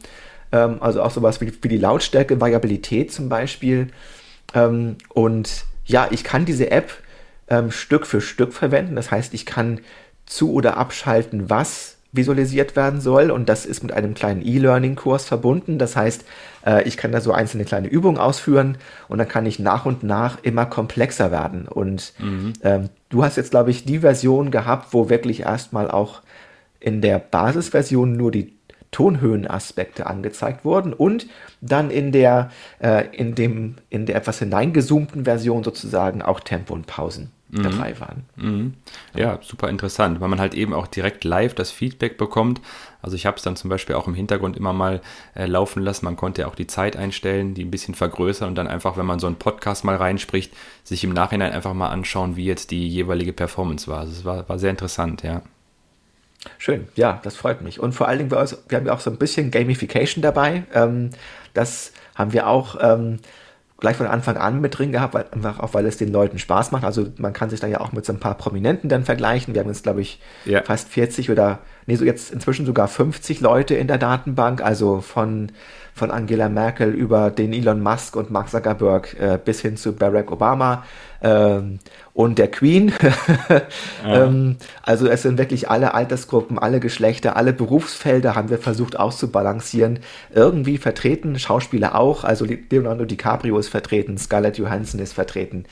Ähm, 0.52 0.76
also 0.80 1.02
auch 1.02 1.10
sowas 1.10 1.40
wie, 1.40 1.52
wie 1.62 1.68
die 1.68 1.78
Lautstärke, 1.78 2.40
Variabilität 2.40 3.12
zum 3.12 3.28
Beispiel. 3.28 3.88
Ähm, 4.54 4.96
und 5.08 5.64
ja, 5.84 6.06
ich 6.12 6.22
kann 6.22 6.44
diese 6.44 6.70
App 6.70 6.92
ähm, 7.48 7.72
Stück 7.72 8.06
für 8.06 8.20
Stück 8.20 8.52
verwenden. 8.52 8.94
Das 8.94 9.10
heißt, 9.10 9.34
ich 9.34 9.46
kann 9.46 9.80
zu- 10.26 10.52
oder 10.52 10.76
abschalten, 10.76 11.50
was 11.50 11.96
visualisiert 12.12 12.76
werden 12.76 13.00
soll. 13.00 13.30
Und 13.30 13.48
das 13.48 13.66
ist 13.66 13.82
mit 13.82 13.92
einem 13.92 14.14
kleinen 14.14 14.44
E-Learning-Kurs 14.44 15.24
verbunden. 15.24 15.78
Das 15.78 15.96
heißt, 15.96 16.24
äh, 16.64 16.82
ich 16.84 16.96
kann 16.96 17.12
da 17.12 17.20
so 17.20 17.32
einzelne 17.32 17.64
kleine 17.64 17.88
Übungen 17.88 18.18
ausführen 18.18 18.78
und 19.08 19.18
dann 19.18 19.28
kann 19.28 19.46
ich 19.46 19.58
nach 19.58 19.84
und 19.84 20.02
nach 20.02 20.38
immer 20.42 20.66
komplexer 20.66 21.30
werden. 21.30 21.66
Und 21.66 22.12
mhm. 22.18 22.52
ähm, 22.62 22.88
du 23.08 23.24
hast 23.24 23.36
jetzt, 23.36 23.50
glaube 23.50 23.70
ich, 23.70 23.84
die 23.84 23.98
Version 23.98 24.50
gehabt, 24.50 24.92
wo 24.92 25.08
wirklich 25.08 25.40
erstmal 25.40 25.90
auch 25.90 26.22
in 26.80 27.00
der 27.00 27.18
Basisversion 27.18 28.16
nur 28.16 28.30
die 28.30 28.54
Tonhöhenaspekte 28.90 30.06
angezeigt 30.06 30.64
wurden 30.64 30.92
und 30.92 31.26
dann 31.60 31.90
in 31.90 32.12
der, 32.12 32.50
äh, 32.80 33.08
in 33.10 33.34
dem, 33.34 33.74
in 33.90 34.06
der 34.06 34.14
etwas 34.14 34.38
hineingezoomten 34.38 35.24
Version 35.24 35.64
sozusagen 35.64 36.22
auch 36.22 36.38
Tempo 36.38 36.74
und 36.74 36.86
Pausen. 36.86 37.32
Dabei 37.62 38.00
waren. 38.00 38.24
Mhm. 38.36 38.74
Ja, 39.14 39.38
super 39.42 39.68
interessant, 39.68 40.20
weil 40.20 40.28
man 40.28 40.40
halt 40.40 40.54
eben 40.54 40.74
auch 40.74 40.86
direkt 40.86 41.24
live 41.24 41.54
das 41.54 41.70
Feedback 41.70 42.18
bekommt. 42.18 42.60
Also 43.02 43.16
ich 43.16 43.26
habe 43.26 43.36
es 43.36 43.42
dann 43.42 43.54
zum 43.54 43.70
Beispiel 43.70 43.96
auch 43.96 44.08
im 44.08 44.14
Hintergrund 44.14 44.56
immer 44.56 44.72
mal 44.72 45.00
äh, 45.34 45.46
laufen 45.46 45.82
lassen. 45.82 46.04
Man 46.06 46.16
konnte 46.16 46.42
ja 46.42 46.48
auch 46.48 46.54
die 46.54 46.66
Zeit 46.66 46.96
einstellen, 46.96 47.54
die 47.54 47.64
ein 47.64 47.70
bisschen 47.70 47.94
vergrößern 47.94 48.48
und 48.48 48.54
dann 48.54 48.66
einfach, 48.66 48.96
wenn 48.96 49.06
man 49.06 49.18
so 49.18 49.26
einen 49.26 49.36
Podcast 49.36 49.84
mal 49.84 49.96
reinspricht, 49.96 50.52
sich 50.82 51.04
im 51.04 51.12
Nachhinein 51.12 51.52
einfach 51.52 51.74
mal 51.74 51.88
anschauen, 51.88 52.36
wie 52.36 52.46
jetzt 52.46 52.70
die 52.70 52.88
jeweilige 52.88 53.32
Performance 53.32 53.88
war. 53.88 54.00
Also 54.00 54.12
es 54.12 54.24
war, 54.24 54.48
war 54.48 54.58
sehr 54.58 54.70
interessant, 54.70 55.22
ja. 55.22 55.42
Schön, 56.58 56.88
ja, 56.94 57.20
das 57.22 57.36
freut 57.36 57.62
mich. 57.62 57.80
Und 57.80 57.92
vor 57.92 58.08
allen 58.08 58.18
Dingen, 58.18 58.30
wir, 58.30 58.38
haben 58.38 58.86
ja 58.86 58.92
auch 58.92 59.00
so 59.00 59.10
ein 59.10 59.16
bisschen 59.16 59.50
Gamification 59.50 60.22
dabei. 60.22 60.64
Ähm, 60.74 61.10
das 61.54 61.92
haben 62.14 62.32
wir 62.32 62.48
auch 62.48 62.76
ähm, 62.80 63.20
gleich 63.84 63.96
von 63.98 64.06
Anfang 64.06 64.38
an 64.38 64.62
mit 64.62 64.78
drin 64.78 64.92
gehabt, 64.92 65.12
weil, 65.12 65.26
einfach 65.30 65.60
auch 65.60 65.74
weil 65.74 65.84
es 65.84 65.98
den 65.98 66.10
Leuten 66.10 66.38
Spaß 66.38 66.72
macht. 66.72 66.84
Also 66.84 67.08
man 67.18 67.34
kann 67.34 67.50
sich 67.50 67.60
da 67.60 67.66
ja 67.66 67.82
auch 67.82 67.92
mit 67.92 68.06
so 68.06 68.14
ein 68.14 68.18
paar 68.18 68.34
Prominenten 68.34 68.88
dann 68.88 69.04
vergleichen. 69.04 69.52
Wir 69.52 69.60
haben 69.60 69.68
jetzt, 69.68 69.82
glaube 69.82 70.00
ich, 70.00 70.20
ja. 70.46 70.62
fast 70.62 70.88
40 70.88 71.30
oder, 71.30 71.58
nee, 71.86 71.96
so 71.96 72.04
jetzt 72.04 72.32
inzwischen 72.32 72.66
sogar 72.66 72.88
50 72.88 73.40
Leute 73.40 73.74
in 73.74 73.86
der 73.86 73.98
Datenbank, 73.98 74.62
also 74.62 75.00
von, 75.00 75.52
von 75.94 76.10
Angela 76.10 76.48
Merkel 76.48 76.90
über 76.90 77.30
den 77.30 77.52
Elon 77.52 77.82
Musk 77.82 78.16
und 78.16 78.30
Mark 78.30 78.50
Zuckerberg 78.50 79.14
äh, 79.18 79.38
bis 79.42 79.60
hin 79.60 79.76
zu 79.76 79.94
Barack 79.94 80.32
Obama. 80.32 80.84
Ähm, 81.22 81.78
und 82.12 82.38
der 82.38 82.50
Queen. 82.50 82.92
ähm, 84.06 84.56
also 84.82 85.08
es 85.08 85.22
sind 85.22 85.38
wirklich 85.38 85.70
alle 85.70 85.94
Altersgruppen, 85.94 86.58
alle 86.58 86.80
Geschlechter, 86.80 87.36
alle 87.36 87.52
Berufsfelder 87.52 88.34
haben 88.34 88.50
wir 88.50 88.58
versucht 88.58 88.98
auszubalancieren. 88.98 90.00
Irgendwie 90.32 90.78
vertreten, 90.78 91.38
Schauspieler 91.38 91.94
auch, 91.96 92.24
also 92.24 92.44
Leonardo 92.44 93.04
DiCaprio 93.04 93.58
ist 93.58 93.68
vertreten, 93.68 94.18
Scarlett 94.18 94.58
Johansson 94.58 95.00
ist 95.00 95.12
vertreten. 95.12 95.64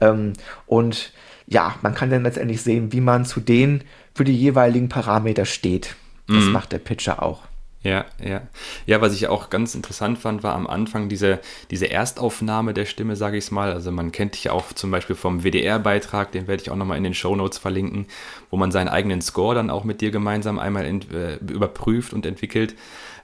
Ähm, 0.00 0.34
und 0.66 1.12
ja, 1.46 1.74
man 1.82 1.94
kann 1.94 2.10
dann 2.10 2.24
letztendlich 2.24 2.62
sehen, 2.62 2.92
wie 2.92 3.00
man 3.00 3.24
zu 3.24 3.40
denen 3.40 3.82
für 4.18 4.24
die 4.24 4.36
jeweiligen 4.36 4.88
Parameter 4.88 5.44
steht. 5.44 5.94
Das 6.26 6.46
mhm. 6.46 6.50
macht 6.50 6.72
der 6.72 6.80
Pitcher 6.80 7.22
auch. 7.22 7.42
Ja, 7.84 8.04
ja. 8.20 8.42
Ja, 8.84 9.00
was 9.00 9.14
ich 9.14 9.28
auch 9.28 9.48
ganz 9.48 9.76
interessant 9.76 10.18
fand, 10.18 10.42
war 10.42 10.56
am 10.56 10.66
Anfang 10.66 11.08
diese, 11.08 11.38
diese 11.70 11.88
Erstaufnahme 11.88 12.74
der 12.74 12.84
Stimme, 12.84 13.14
sage 13.14 13.36
ich 13.36 13.44
es 13.44 13.50
mal. 13.52 13.72
Also 13.72 13.92
man 13.92 14.10
kennt 14.10 14.34
dich 14.34 14.42
ja 14.42 14.52
auch 14.52 14.72
zum 14.72 14.90
Beispiel 14.90 15.14
vom 15.14 15.44
WDR-Beitrag, 15.44 16.32
den 16.32 16.48
werde 16.48 16.60
ich 16.64 16.70
auch 16.72 16.76
nochmal 16.76 16.98
in 16.98 17.04
den 17.04 17.14
Show 17.14 17.36
Notes 17.36 17.58
verlinken, 17.58 18.06
wo 18.50 18.56
man 18.56 18.72
seinen 18.72 18.88
eigenen 18.88 19.22
Score 19.22 19.54
dann 19.54 19.70
auch 19.70 19.84
mit 19.84 20.00
dir 20.00 20.10
gemeinsam 20.10 20.58
einmal 20.58 20.84
ent, 20.84 21.12
äh, 21.12 21.36
überprüft 21.36 22.12
und 22.12 22.26
entwickelt. 22.26 22.74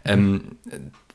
Ähm, 0.05 0.59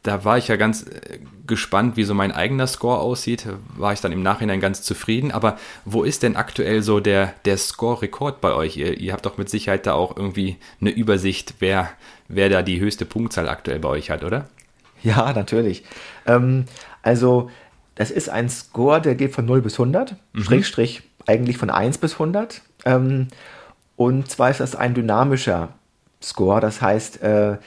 da 0.04 0.24
war 0.24 0.38
ich 0.38 0.48
ja 0.48 0.56
ganz 0.56 0.84
äh, 0.84 1.20
gespannt, 1.46 1.98
wie 1.98 2.04
so 2.04 2.14
mein 2.14 2.32
eigener 2.32 2.68
Score 2.68 3.00
aussieht. 3.00 3.46
War 3.76 3.92
ich 3.92 4.02
dann 4.02 4.12
im 4.12 4.24
Nachhinein 4.24 4.62
ganz 4.62 4.82
zufrieden. 4.82 5.32
Aber 5.32 5.58
wo 5.84 6.04
ist 6.04 6.24
denn 6.24 6.36
aktuell 6.36 6.82
so 6.82 7.00
der, 7.00 7.34
der 7.46 7.58
Score-Rekord 7.58 8.40
bei 8.40 8.54
euch? 8.54 8.78
Ihr, 8.78 8.98
ihr 8.98 9.14
habt 9.14 9.26
doch 9.26 9.38
mit 9.38 9.50
Sicherheit 9.50 9.86
da 9.86 9.94
auch 9.94 10.16
irgendwie 10.16 10.58
eine 10.80 10.92
Übersicht, 10.92 11.56
wer, 11.60 11.90
wer 12.28 12.50
da 12.50 12.62
die 12.62 12.80
höchste 12.80 13.06
Punktzahl 13.06 13.50
aktuell 13.50 13.80
bei 13.80 13.90
euch 13.90 14.10
hat, 14.10 14.24
oder? 14.24 14.48
Ja, 15.04 15.34
natürlich. 15.34 15.84
Ähm, 16.26 16.66
also, 17.02 17.50
das 17.96 18.12
ist 18.12 18.30
ein 18.30 18.50
Score, 18.50 19.02
der 19.02 19.16
geht 19.16 19.34
von 19.34 19.46
0 19.46 19.62
bis 19.62 19.74
100, 19.74 20.16
mhm. 20.34 20.64
Strich, 20.64 21.04
eigentlich 21.26 21.58
von 21.58 21.70
1 21.70 21.98
bis 21.98 22.14
100. 22.14 22.62
Ähm, 22.86 23.28
und 23.98 24.32
zwar 24.32 24.50
ist 24.50 24.62
das 24.62 24.76
ein 24.76 24.94
dynamischer 24.94 25.74
Score, 26.22 26.62
das 26.62 26.82
heißt, 26.82 27.22
äh, 27.22 27.58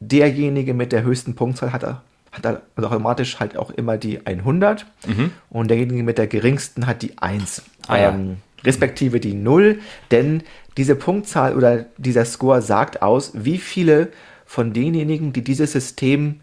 derjenige 0.00 0.74
mit 0.74 0.92
der 0.92 1.02
höchsten 1.02 1.34
Punktzahl 1.34 1.72
hat, 1.72 1.82
hat 1.84 2.62
also 2.76 2.88
automatisch 2.88 3.40
halt 3.40 3.56
auch 3.56 3.70
immer 3.70 3.96
die 3.96 4.26
100 4.26 4.86
mhm. 5.06 5.32
und 5.50 5.68
derjenige 5.68 6.02
mit 6.02 6.18
der 6.18 6.26
geringsten 6.26 6.86
hat 6.86 7.02
die 7.02 7.18
1. 7.18 7.62
Ah, 7.86 7.96
ja. 7.96 8.08
ähm, 8.10 8.36
respektive 8.64 9.20
die 9.20 9.34
0, 9.34 9.80
denn 10.10 10.42
diese 10.76 10.94
Punktzahl 10.94 11.56
oder 11.56 11.86
dieser 11.96 12.24
Score 12.24 12.62
sagt 12.62 13.02
aus, 13.02 13.32
wie 13.34 13.58
viele 13.58 14.08
von 14.46 14.72
denjenigen, 14.72 15.32
die 15.32 15.42
dieses 15.42 15.72
System 15.72 16.40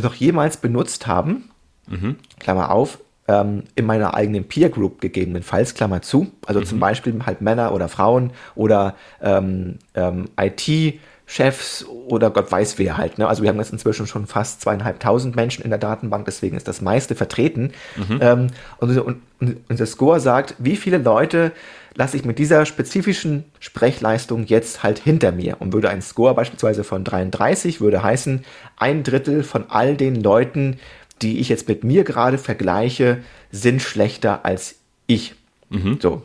noch 0.00 0.14
jemals 0.14 0.56
benutzt 0.56 1.06
haben, 1.06 1.50
mhm. 1.88 2.16
Klammer 2.38 2.70
auf, 2.70 2.98
ähm, 3.28 3.64
in 3.74 3.86
meiner 3.86 4.14
eigenen 4.14 4.44
Peer 4.44 4.70
Group 4.70 5.00
gegebenenfalls, 5.00 5.74
Klammer 5.74 6.02
zu, 6.02 6.32
also 6.46 6.60
mhm. 6.60 6.64
zum 6.64 6.80
Beispiel 6.80 7.26
halt 7.26 7.40
Männer 7.40 7.72
oder 7.72 7.88
Frauen 7.88 8.32
oder 8.54 8.94
ähm, 9.20 9.78
ähm, 9.94 10.28
IT- 10.38 11.00
Chefs 11.32 11.86
oder 11.86 12.30
Gott 12.30 12.52
weiß 12.52 12.78
wer 12.78 12.98
halt. 12.98 13.16
Ne? 13.16 13.26
Also 13.26 13.42
wir 13.42 13.48
haben 13.48 13.58
jetzt 13.58 13.72
inzwischen 13.72 14.06
schon 14.06 14.26
fast 14.26 14.60
zweieinhalbtausend 14.60 15.34
Menschen 15.34 15.64
in 15.64 15.70
der 15.70 15.78
Datenbank, 15.78 16.26
deswegen 16.26 16.58
ist 16.58 16.68
das 16.68 16.82
meiste 16.82 17.14
vertreten. 17.14 17.72
Mhm. 17.96 18.18
Ähm, 18.20 18.46
und, 18.78 18.98
und, 18.98 19.22
und 19.40 19.80
der 19.80 19.86
Score 19.86 20.20
sagt, 20.20 20.54
wie 20.58 20.76
viele 20.76 20.98
Leute 20.98 21.52
lasse 21.94 22.18
ich 22.18 22.26
mit 22.26 22.38
dieser 22.38 22.66
spezifischen 22.66 23.44
Sprechleistung 23.60 24.44
jetzt 24.44 24.82
halt 24.82 24.98
hinter 24.98 25.32
mir. 25.32 25.56
Und 25.58 25.72
würde 25.72 25.88
ein 25.88 26.02
Score 26.02 26.34
beispielsweise 26.34 26.84
von 26.84 27.02
33, 27.02 27.80
würde 27.80 28.02
heißen, 28.02 28.44
ein 28.76 29.02
Drittel 29.02 29.42
von 29.42 29.64
all 29.70 29.96
den 29.96 30.22
Leuten, 30.22 30.80
die 31.22 31.40
ich 31.40 31.48
jetzt 31.48 31.66
mit 31.66 31.82
mir 31.82 32.04
gerade 32.04 32.36
vergleiche, 32.36 33.22
sind 33.50 33.80
schlechter 33.80 34.44
als 34.44 34.74
ich. 35.06 35.34
Mhm. 35.70 35.98
So. 35.98 36.24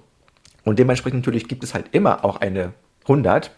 Und 0.66 0.80
dementsprechend 0.80 1.22
natürlich 1.22 1.48
gibt 1.48 1.64
es 1.64 1.74
halt 1.74 1.86
immer 1.94 2.26
auch 2.26 2.42
eine 2.42 2.74
100. 3.04 3.52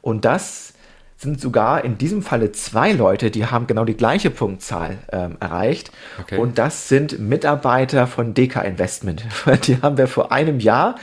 Und 0.00 0.24
das 0.24 0.72
sind 1.16 1.40
sogar 1.40 1.84
in 1.84 1.96
diesem 1.96 2.22
Falle 2.22 2.52
zwei 2.52 2.92
Leute, 2.92 3.30
die 3.30 3.46
haben 3.46 3.66
genau 3.66 3.84
die 3.84 3.96
gleiche 3.96 4.30
Punktzahl 4.30 4.98
ähm, 5.10 5.36
erreicht. 5.40 5.90
Okay. 6.20 6.38
Und 6.38 6.58
das 6.58 6.88
sind 6.88 7.18
Mitarbeiter 7.18 8.06
von 8.06 8.34
DK 8.34 8.62
Investment. 8.64 9.24
Die 9.64 9.80
haben 9.80 9.96
wir 9.96 10.08
vor 10.08 10.30
einem 10.30 10.60
Jahr 10.60 10.96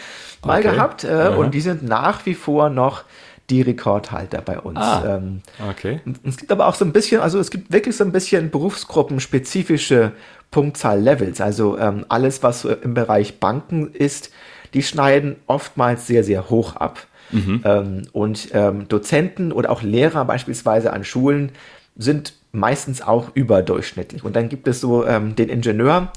mal 0.46 0.60
okay. 0.60 0.72
gehabt 0.72 1.04
äh, 1.04 1.34
und 1.36 1.54
die 1.54 1.62
sind 1.62 1.84
nach 1.84 2.26
wie 2.26 2.34
vor 2.34 2.70
noch 2.70 3.04
die 3.50 3.62
Rekordhalter 3.62 4.42
bei 4.42 4.60
uns. 4.60 4.80
Ah, 4.80 5.18
ähm, 5.18 5.42
okay. 5.70 6.00
Es 6.24 6.38
gibt 6.38 6.52
aber 6.52 6.68
auch 6.68 6.76
so 6.76 6.86
ein 6.86 6.94
bisschen, 6.94 7.22
also 7.22 7.40
es 7.40 7.52
gibt 7.52 7.72
wirklich 7.72 7.96
so 7.96 8.04
ein 8.04 8.12
bisschen 8.12 8.50
berufsgruppenspezifische 8.50 10.14
Punktzahl-Levels. 10.52 11.42
Also 11.42 11.78
ähm, 11.78 12.06
alles, 12.10 12.44
was 12.44 12.62
so 12.62 12.70
im 12.70 12.94
Bereich 12.94 13.40
Banken 13.40 13.92
ist, 13.92 14.32
die 14.74 14.84
schneiden 14.84 15.36
oftmals 15.48 16.08
sehr, 16.08 16.24
sehr 16.24 16.50
hoch 16.50 16.76
ab. 16.76 17.06
Mhm. 17.34 17.62
Ähm, 17.66 18.02
und 18.12 18.50
ähm, 18.54 18.88
Dozenten 18.88 19.52
oder 19.52 19.70
auch 19.70 19.82
Lehrer 19.82 20.26
beispielsweise 20.26 20.94
an 20.94 21.04
Schulen 21.04 21.52
sind 21.96 22.34
meistens 22.52 23.02
auch 23.02 23.32
überdurchschnittlich. 23.34 24.24
Und 24.24 24.36
dann 24.36 24.50
gibt 24.50 24.68
es 24.68 24.80
so 24.80 25.06
ähm, 25.06 25.36
den 25.36 25.50
Ingenieur, 25.50 26.12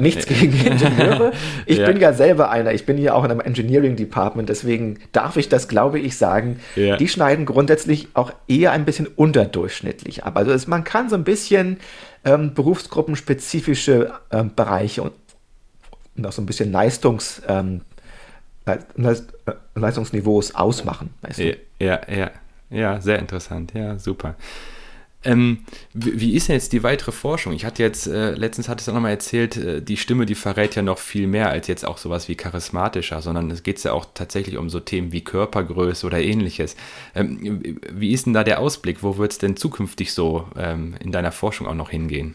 Nichts 0.00 0.26
gegen 0.26 0.54
Ingenieure. 0.54 1.32
Ich 1.66 1.78
ja. 1.78 1.86
bin 1.86 2.00
ja 2.00 2.12
selber 2.12 2.50
einer. 2.50 2.72
Ich 2.72 2.86
bin 2.86 2.96
hier 2.96 3.14
auch 3.14 3.24
in 3.24 3.30
einem 3.30 3.40
Engineering 3.40 3.96
Department. 3.96 4.48
Deswegen 4.48 4.98
darf 5.12 5.36
ich 5.36 5.48
das, 5.48 5.68
glaube 5.68 5.98
ich, 5.98 6.16
sagen. 6.16 6.60
Ja. 6.74 6.96
Die 6.96 7.08
schneiden 7.08 7.44
grundsätzlich 7.44 8.08
auch 8.14 8.32
eher 8.48 8.72
ein 8.72 8.86
bisschen 8.86 9.06
unterdurchschnittlich 9.06 10.24
ab. 10.24 10.36
Also 10.36 10.52
es, 10.52 10.66
man 10.66 10.84
kann 10.84 11.10
so 11.10 11.16
ein 11.16 11.24
bisschen 11.24 11.78
ähm, 12.24 12.54
berufsgruppenspezifische 12.54 14.12
ähm, 14.30 14.52
Bereiche 14.56 15.02
und, 15.02 15.12
und, 16.16 16.26
auch 16.26 16.32
so 16.32 16.40
ein 16.40 16.46
bisschen 16.46 16.72
Leistungs, 16.72 17.42
ähm, 17.46 17.82
Leistungsniveaus 19.74 20.54
ausmachen. 20.54 21.10
Weißt 21.22 21.38
du? 21.38 21.56
Ja, 21.78 22.00
ja, 22.08 22.30
ja, 22.70 23.00
sehr 23.00 23.18
interessant. 23.18 23.72
Ja, 23.74 23.98
super. 23.98 24.36
Ähm, 25.24 25.60
wie, 25.94 26.34
ist 26.34 26.48
denn 26.48 26.56
jetzt 26.56 26.72
die 26.72 26.82
weitere 26.82 27.12
Forschung? 27.12 27.54
Ich 27.54 27.64
hatte 27.64 27.82
jetzt, 27.82 28.06
äh, 28.06 28.32
letztens 28.32 28.68
hat 28.68 28.80
es 28.80 28.88
auch 28.88 28.94
nochmal 28.94 29.12
erzählt, 29.12 29.56
äh, 29.56 29.80
die 29.80 29.96
Stimme, 29.96 30.26
die 30.26 30.34
verrät 30.34 30.74
ja 30.74 30.82
noch 30.82 30.98
viel 30.98 31.26
mehr 31.26 31.48
als 31.48 31.66
jetzt 31.66 31.86
auch 31.86 31.96
sowas 31.96 32.28
wie 32.28 32.34
charismatischer, 32.34 33.22
sondern 33.22 33.50
es 33.50 33.62
geht 33.62 33.82
ja 33.84 33.92
auch 33.92 34.06
tatsächlich 34.12 34.58
um 34.58 34.68
so 34.68 34.80
Themen 34.80 35.12
wie 35.12 35.22
Körpergröße 35.22 36.06
oder 36.06 36.20
ähnliches. 36.20 36.76
Ähm, 37.14 37.78
wie 37.90 38.12
ist 38.12 38.26
denn 38.26 38.34
da 38.34 38.44
der 38.44 38.60
Ausblick? 38.60 39.02
Wo 39.02 39.16
wird 39.16 39.32
es 39.32 39.38
denn 39.38 39.56
zukünftig 39.56 40.12
so 40.12 40.46
ähm, 40.56 40.94
in 41.00 41.10
deiner 41.10 41.32
Forschung 41.32 41.66
auch 41.66 41.74
noch 41.74 41.90
hingehen? 41.90 42.34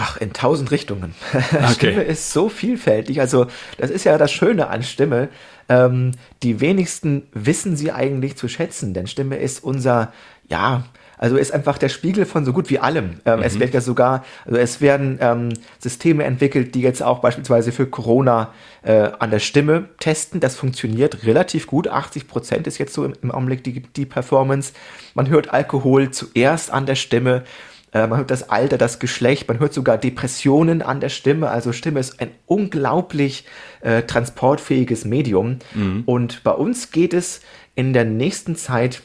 Ach, 0.00 0.16
in 0.16 0.32
tausend 0.32 0.70
Richtungen. 0.70 1.14
Okay. 1.48 1.72
Stimme 1.72 2.02
ist 2.02 2.32
so 2.32 2.48
vielfältig. 2.48 3.20
Also, 3.20 3.46
das 3.78 3.90
ist 3.90 4.04
ja 4.04 4.16
das 4.16 4.30
Schöne 4.30 4.68
an 4.68 4.82
Stimme. 4.82 5.28
Ähm, 5.68 6.12
die 6.42 6.60
wenigsten 6.60 7.24
wissen 7.32 7.76
sie 7.76 7.90
eigentlich 7.90 8.36
zu 8.36 8.48
schätzen, 8.48 8.94
denn 8.94 9.06
Stimme 9.06 9.36
ist 9.36 9.62
unser, 9.62 10.12
ja, 10.48 10.84
also 11.18 11.36
ist 11.36 11.52
einfach 11.52 11.78
der 11.78 11.88
Spiegel 11.88 12.26
von 12.26 12.44
so 12.44 12.52
gut 12.52 12.70
wie 12.70 12.78
allem. 12.78 13.20
Ähm, 13.24 13.40
mhm. 13.40 13.44
Es 13.44 13.58
wird 13.58 13.74
ja 13.74 13.80
sogar, 13.80 14.24
also 14.44 14.56
es 14.56 14.80
werden 14.80 15.18
ähm, 15.20 15.48
Systeme 15.78 16.24
entwickelt, 16.24 16.74
die 16.74 16.80
jetzt 16.80 17.02
auch 17.02 17.18
beispielsweise 17.18 17.72
für 17.72 17.86
Corona 17.86 18.52
äh, 18.82 19.10
an 19.18 19.30
der 19.30 19.40
Stimme 19.40 19.88
testen. 19.98 20.38
Das 20.40 20.54
funktioniert 20.54 21.24
relativ 21.24 21.66
gut. 21.66 21.88
80 21.88 22.28
Prozent 22.28 22.66
ist 22.66 22.78
jetzt 22.78 22.94
so 22.94 23.04
im, 23.04 23.14
im 23.20 23.32
Augenblick 23.32 23.64
die, 23.64 23.80
die 23.80 24.06
Performance. 24.06 24.72
Man 25.14 25.28
hört 25.28 25.52
Alkohol 25.52 26.10
zuerst 26.10 26.70
an 26.70 26.86
der 26.86 26.94
Stimme. 26.94 27.42
Äh, 27.92 28.06
man 28.06 28.18
hört 28.18 28.30
das 28.30 28.48
Alter, 28.50 28.78
das 28.78 28.98
Geschlecht, 28.98 29.48
man 29.48 29.58
hört 29.58 29.72
sogar 29.72 29.98
Depressionen 29.98 30.82
an 30.82 31.00
der 31.00 31.08
Stimme. 31.08 31.50
Also 31.50 31.72
Stimme 31.72 32.00
ist 32.00 32.20
ein 32.20 32.30
unglaublich 32.46 33.44
äh, 33.80 34.02
transportfähiges 34.02 35.04
Medium. 35.04 35.58
Mhm. 35.74 36.02
Und 36.06 36.42
bei 36.44 36.52
uns 36.52 36.90
geht 36.90 37.14
es 37.14 37.40
in 37.74 37.92
der 37.92 38.04
nächsten 38.04 38.56
Zeit 38.56 39.02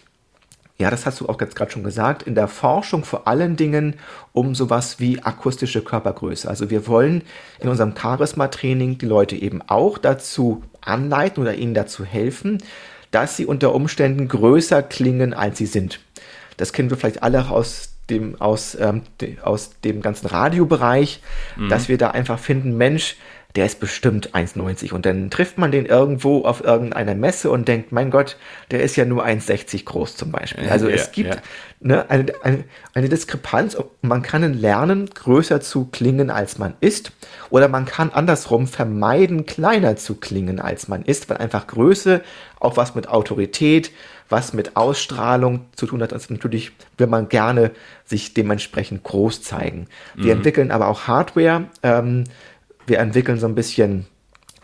ja, 0.79 0.89
das 0.89 1.05
hast 1.05 1.21
du 1.21 1.29
auch 1.29 1.39
jetzt 1.39 1.55
gerade 1.55 1.71
schon 1.71 1.83
gesagt, 1.83 2.23
in 2.23 2.33
der 2.33 2.47
Forschung 2.47 3.05
vor 3.05 3.27
allen 3.27 3.55
Dingen 3.55 3.95
um 4.33 4.55
sowas 4.55 4.99
wie 4.99 5.23
akustische 5.23 5.81
Körpergröße. 5.81 6.49
Also 6.49 6.71
wir 6.71 6.87
wollen 6.87 7.21
in 7.59 7.69
unserem 7.69 7.95
Charisma-Training 7.95 8.97
die 8.97 9.05
Leute 9.05 9.35
eben 9.35 9.61
auch 9.61 9.99
dazu 9.99 10.63
anleiten 10.81 11.41
oder 11.41 11.53
ihnen 11.53 11.75
dazu 11.75 12.03
helfen, 12.03 12.61
dass 13.11 13.37
sie 13.37 13.45
unter 13.45 13.73
Umständen 13.75 14.27
größer 14.27 14.81
klingen, 14.81 15.33
als 15.33 15.59
sie 15.59 15.67
sind. 15.67 15.99
Das 16.57 16.73
kennen 16.73 16.89
wir 16.89 16.97
vielleicht 16.97 17.21
alle 17.21 17.49
aus 17.49 17.92
dem, 18.09 18.39
aus, 18.39 18.77
ähm, 18.79 19.01
de, 19.21 19.39
aus 19.39 19.79
dem 19.83 20.01
ganzen 20.01 20.27
Radiobereich, 20.27 21.21
mhm. 21.55 21.69
dass 21.69 21.89
wir 21.89 21.97
da 21.97 22.11
einfach 22.11 22.39
finden, 22.39 22.77
Mensch, 22.77 23.15
der 23.55 23.67
ist 23.67 23.79
bestimmt 23.79 24.33
1,90 24.33 24.93
und 24.93 25.05
dann 25.05 25.29
trifft 25.29 25.59
man 25.59 25.71
den 25.71 25.85
irgendwo 25.85 26.43
auf 26.43 26.63
irgendeiner 26.63 27.13
Messe 27.13 27.51
und 27.51 27.67
denkt, 27.67 27.91
mein 27.91 28.09
Gott, 28.09 28.37
der 28.71 28.81
ist 28.81 28.95
ja 28.95 29.05
nur 29.05 29.23
1,60 29.23 29.85
groß 29.85 30.17
zum 30.17 30.31
Beispiel. 30.31 30.67
Also 30.69 30.89
ja, 30.89 30.95
es 30.95 31.11
gibt 31.11 31.35
ja. 31.35 31.41
ne, 31.79 32.09
eine, 32.09 32.33
eine, 32.41 32.63
eine 32.95 33.09
Diskrepanz. 33.09 33.77
Man 34.01 34.23
kann 34.23 34.55
lernen, 34.55 35.07
größer 35.07 35.61
zu 35.61 35.85
klingen, 35.85 36.31
als 36.31 36.57
man 36.57 36.73
ist. 36.79 37.11
Oder 37.51 37.67
man 37.67 37.85
kann 37.85 38.09
andersrum 38.09 38.65
vermeiden, 38.65 39.45
kleiner 39.45 39.97
zu 39.97 40.15
klingen, 40.15 40.59
als 40.59 40.87
man 40.87 41.03
ist, 41.03 41.29
weil 41.29 41.37
einfach 41.37 41.67
Größe 41.67 42.21
auch 42.59 42.75
was 42.75 42.95
mit 42.95 43.07
Autorität, 43.07 43.91
was 44.29 44.53
mit 44.53 44.75
Ausstrahlung 44.75 45.65
zu 45.75 45.85
tun 45.85 46.01
hat. 46.01 46.13
Also 46.13 46.33
natürlich 46.33 46.71
will 46.97 47.07
man 47.07 47.29
gerne 47.29 47.71
sich 48.05 48.33
dementsprechend 48.33 49.03
groß 49.03 49.41
zeigen. 49.41 49.87
Wir 50.15 50.33
mhm. 50.33 50.39
entwickeln 50.39 50.71
aber 50.71 50.87
auch 50.87 51.07
Hardware, 51.07 51.65
ähm, 51.83 52.23
wir 52.85 52.99
entwickeln 52.99 53.39
so 53.39 53.47
ein 53.47 53.55
bisschen 53.55 54.07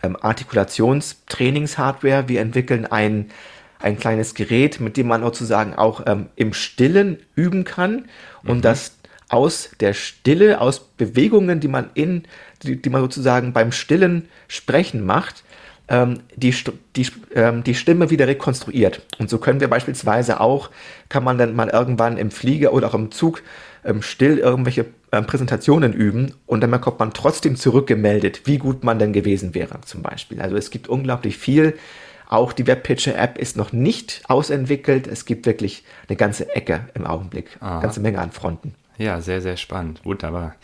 ähm, 0.02 0.16
Artikulationstrainingshardware. 0.20 2.28
Wir 2.28 2.40
entwickeln 2.40 2.86
ein, 2.86 3.30
ein 3.78 3.98
kleines 3.98 4.34
Gerät, 4.34 4.80
mit 4.80 4.96
dem 4.96 5.06
man 5.08 5.22
sozusagen 5.22 5.74
auch 5.74 6.02
ähm, 6.06 6.26
im 6.36 6.52
Stillen 6.52 7.18
üben 7.34 7.64
kann 7.64 8.06
und 8.44 8.58
mhm. 8.58 8.62
das 8.62 8.96
aus 9.28 9.70
der 9.78 9.94
Stille, 9.94 10.60
aus 10.60 10.80
Bewegungen, 10.80 11.60
die 11.60 11.68
man 11.68 11.90
in, 11.94 12.24
die, 12.62 12.82
die 12.82 12.90
man 12.90 13.00
sozusagen 13.00 13.52
beim 13.52 13.70
Stillen 13.72 14.28
sprechen 14.48 15.06
macht, 15.06 15.44
ähm, 15.90 16.20
die, 16.36 16.54
die, 16.96 17.06
ähm, 17.34 17.62
die 17.64 17.74
Stimme 17.74 18.08
wieder 18.08 18.26
rekonstruiert. 18.26 19.02
Und 19.18 19.28
so 19.28 19.38
können 19.38 19.60
wir 19.60 19.68
beispielsweise 19.68 20.40
auch, 20.40 20.70
kann 21.08 21.24
man 21.24 21.36
dann 21.36 21.54
mal 21.54 21.68
irgendwann 21.68 22.16
im 22.16 22.30
Flieger 22.30 22.72
oder 22.72 22.88
auch 22.88 22.94
im 22.94 23.10
Zug 23.10 23.42
ähm, 23.84 24.00
still 24.00 24.38
irgendwelche 24.38 24.86
ähm, 25.12 25.26
Präsentationen 25.26 25.92
üben 25.92 26.34
und 26.46 26.60
dann 26.60 26.70
bekommt 26.70 27.00
man 27.00 27.12
trotzdem 27.12 27.56
zurückgemeldet, 27.56 28.42
wie 28.44 28.58
gut 28.58 28.84
man 28.84 28.98
denn 28.98 29.12
gewesen 29.12 29.54
wäre 29.54 29.80
zum 29.82 30.02
Beispiel. 30.02 30.40
Also 30.40 30.56
es 30.56 30.70
gibt 30.70 30.88
unglaublich 30.88 31.36
viel. 31.36 31.76
Auch 32.28 32.52
die 32.52 32.68
Webpitcher-App 32.68 33.38
ist 33.38 33.56
noch 33.56 33.72
nicht 33.72 34.22
ausentwickelt. 34.28 35.08
Es 35.08 35.24
gibt 35.24 35.46
wirklich 35.46 35.82
eine 36.08 36.16
ganze 36.16 36.54
Ecke 36.54 36.88
im 36.94 37.04
Augenblick. 37.04 37.58
Eine 37.60 37.82
ganze 37.82 37.98
Menge 37.98 38.20
an 38.20 38.30
Fronten. 38.30 38.76
Ja, 38.98 39.20
sehr, 39.20 39.40
sehr 39.40 39.56
spannend. 39.56 40.04
Wunderbar. 40.04 40.54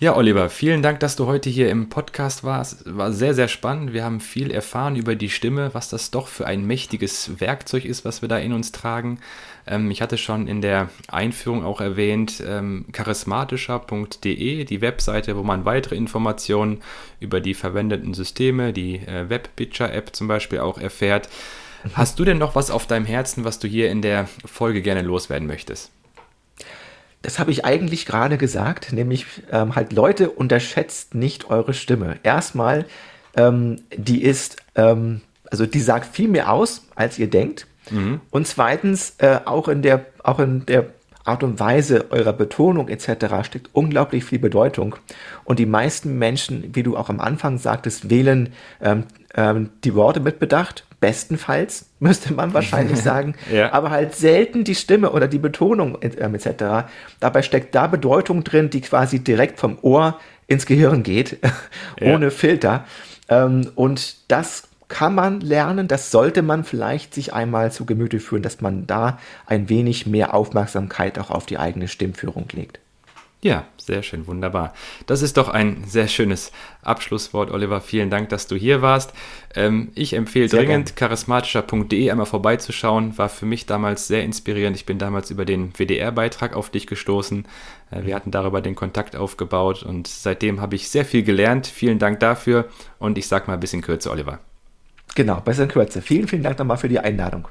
Ja, 0.00 0.16
Oliver, 0.16 0.48
vielen 0.48 0.80
Dank, 0.80 1.00
dass 1.00 1.14
du 1.14 1.26
heute 1.26 1.50
hier 1.50 1.68
im 1.68 1.90
Podcast 1.90 2.42
warst. 2.42 2.84
War 2.86 3.12
sehr, 3.12 3.34
sehr 3.34 3.48
spannend. 3.48 3.92
Wir 3.92 4.02
haben 4.02 4.20
viel 4.20 4.50
erfahren 4.50 4.96
über 4.96 5.14
die 5.14 5.28
Stimme, 5.28 5.74
was 5.74 5.90
das 5.90 6.10
doch 6.10 6.26
für 6.26 6.46
ein 6.46 6.66
mächtiges 6.66 7.38
Werkzeug 7.38 7.84
ist, 7.84 8.06
was 8.06 8.22
wir 8.22 8.28
da 8.30 8.38
in 8.38 8.54
uns 8.54 8.72
tragen. 8.72 9.20
Ähm, 9.66 9.90
ich 9.90 10.00
hatte 10.00 10.16
schon 10.16 10.48
in 10.48 10.62
der 10.62 10.88
Einführung 11.08 11.66
auch 11.66 11.82
erwähnt, 11.82 12.42
ähm, 12.46 12.86
charismatischer.de, 12.92 14.64
die 14.64 14.80
Webseite, 14.80 15.36
wo 15.36 15.42
man 15.42 15.66
weitere 15.66 15.96
Informationen 15.96 16.80
über 17.20 17.42
die 17.42 17.52
verwendeten 17.52 18.14
Systeme, 18.14 18.72
die 18.72 19.00
äh, 19.00 19.28
Webpitcher-App 19.28 20.16
zum 20.16 20.28
Beispiel 20.28 20.60
auch 20.60 20.78
erfährt. 20.78 21.28
Mhm. 21.84 21.90
Hast 21.92 22.18
du 22.18 22.24
denn 22.24 22.38
noch 22.38 22.54
was 22.54 22.70
auf 22.70 22.86
deinem 22.86 23.04
Herzen, 23.04 23.44
was 23.44 23.58
du 23.58 23.68
hier 23.68 23.90
in 23.90 24.00
der 24.00 24.30
Folge 24.46 24.80
gerne 24.80 25.02
loswerden 25.02 25.46
möchtest? 25.46 25.92
Das 27.22 27.38
habe 27.38 27.50
ich 27.50 27.64
eigentlich 27.64 28.06
gerade 28.06 28.38
gesagt, 28.38 28.92
nämlich 28.92 29.26
ähm, 29.52 29.74
halt 29.74 29.92
Leute, 29.92 30.30
unterschätzt 30.30 31.14
nicht 31.14 31.50
eure 31.50 31.74
Stimme. 31.74 32.16
Erstmal, 32.22 32.86
ähm, 33.36 33.76
die 33.94 34.22
ist, 34.22 34.56
ähm, 34.74 35.20
also 35.50 35.66
die 35.66 35.80
sagt 35.80 36.14
viel 36.14 36.28
mehr 36.28 36.52
aus, 36.52 36.86
als 36.94 37.18
ihr 37.18 37.28
denkt. 37.28 37.66
Mhm. 37.90 38.20
Und 38.30 38.46
zweitens, 38.46 39.14
äh, 39.18 39.40
auch 39.44 39.68
in 39.68 39.82
der, 39.82 40.06
auch 40.22 40.38
in 40.38 40.64
der 40.66 40.86
Art 41.24 41.42
und 41.42 41.60
Weise 41.60 42.06
eurer 42.10 42.32
Betonung 42.32 42.88
etc. 42.88 43.44
steckt 43.44 43.68
unglaublich 43.72 44.24
viel 44.24 44.38
Bedeutung. 44.38 44.96
Und 45.44 45.58
die 45.58 45.66
meisten 45.66 46.18
Menschen, 46.18 46.74
wie 46.74 46.82
du 46.82 46.96
auch 46.96 47.08
am 47.08 47.20
Anfang 47.20 47.58
sagtest, 47.58 48.10
wählen 48.10 48.52
ähm, 48.80 49.04
ähm, 49.34 49.70
die 49.84 49.94
Worte 49.94 50.20
mit 50.20 50.38
Bedacht. 50.38 50.84
Bestenfalls, 51.00 51.86
müsste 51.98 52.32
man 52.32 52.54
wahrscheinlich 52.54 52.98
sagen. 53.02 53.34
ja. 53.52 53.72
Aber 53.72 53.90
halt 53.90 54.14
selten 54.14 54.64
die 54.64 54.74
Stimme 54.74 55.10
oder 55.10 55.28
die 55.28 55.38
Betonung 55.38 55.98
ähm, 56.02 56.34
etc. 56.34 56.88
Dabei 57.18 57.42
steckt 57.42 57.74
da 57.74 57.86
Bedeutung 57.86 58.44
drin, 58.44 58.70
die 58.70 58.80
quasi 58.80 59.20
direkt 59.20 59.58
vom 59.58 59.78
Ohr 59.82 60.18
ins 60.46 60.66
Gehirn 60.66 61.02
geht, 61.02 61.38
ohne 62.00 62.26
ja. 62.26 62.30
Filter. 62.30 62.84
Ähm, 63.28 63.70
und 63.74 64.30
das 64.30 64.68
kann 64.88 65.14
man 65.14 65.40
lernen, 65.40 65.86
das 65.86 66.10
sollte 66.10 66.42
man 66.42 66.64
vielleicht 66.64 67.14
sich 67.14 67.32
einmal 67.32 67.70
zu 67.70 67.86
Gemüte 67.86 68.18
führen, 68.18 68.42
dass 68.42 68.60
man 68.60 68.88
da 68.88 69.18
ein 69.46 69.68
wenig 69.68 70.06
mehr 70.06 70.34
Aufmerksamkeit 70.34 71.18
auch 71.18 71.30
auf 71.30 71.46
die 71.46 71.58
eigene 71.58 71.86
Stimmführung 71.86 72.48
legt. 72.52 72.80
Ja, 73.42 73.64
sehr 73.78 74.02
schön, 74.02 74.26
wunderbar. 74.26 74.74
Das 75.06 75.22
ist 75.22 75.38
doch 75.38 75.48
ein 75.48 75.84
sehr 75.86 76.08
schönes 76.08 76.52
Abschlusswort, 76.82 77.50
Oliver. 77.50 77.80
Vielen 77.80 78.10
Dank, 78.10 78.28
dass 78.28 78.46
du 78.46 78.54
hier 78.54 78.82
warst. 78.82 79.14
Ähm, 79.54 79.92
ich 79.94 80.12
empfehle 80.12 80.46
sehr 80.46 80.60
dringend 80.60 80.94
charismatischer.de 80.94 82.10
einmal 82.10 82.26
vorbeizuschauen. 82.26 83.16
War 83.16 83.30
für 83.30 83.46
mich 83.46 83.64
damals 83.64 84.06
sehr 84.08 84.24
inspirierend. 84.24 84.76
Ich 84.76 84.84
bin 84.84 84.98
damals 84.98 85.30
über 85.30 85.46
den 85.46 85.72
WDR-Beitrag 85.72 86.54
auf 86.54 86.68
dich 86.68 86.86
gestoßen. 86.86 87.46
Äh, 87.90 88.04
wir 88.04 88.14
hatten 88.14 88.30
darüber 88.30 88.60
den 88.60 88.74
Kontakt 88.74 89.16
aufgebaut 89.16 89.84
und 89.84 90.06
seitdem 90.06 90.60
habe 90.60 90.76
ich 90.76 90.90
sehr 90.90 91.06
viel 91.06 91.22
gelernt. 91.22 91.66
Vielen 91.66 91.98
Dank 91.98 92.20
dafür 92.20 92.68
und 92.98 93.16
ich 93.16 93.26
sage 93.26 93.46
mal 93.46 93.54
ein 93.54 93.60
bisschen 93.60 93.80
kürzer, 93.80 94.10
Oliver. 94.10 94.40
Genau, 95.14 95.40
besser 95.40 95.62
in 95.62 95.70
Kürze. 95.70 96.02
Vielen, 96.02 96.28
vielen 96.28 96.42
Dank 96.42 96.58
nochmal 96.58 96.76
für 96.76 96.88
die 96.90 97.00
Einladung. 97.00 97.48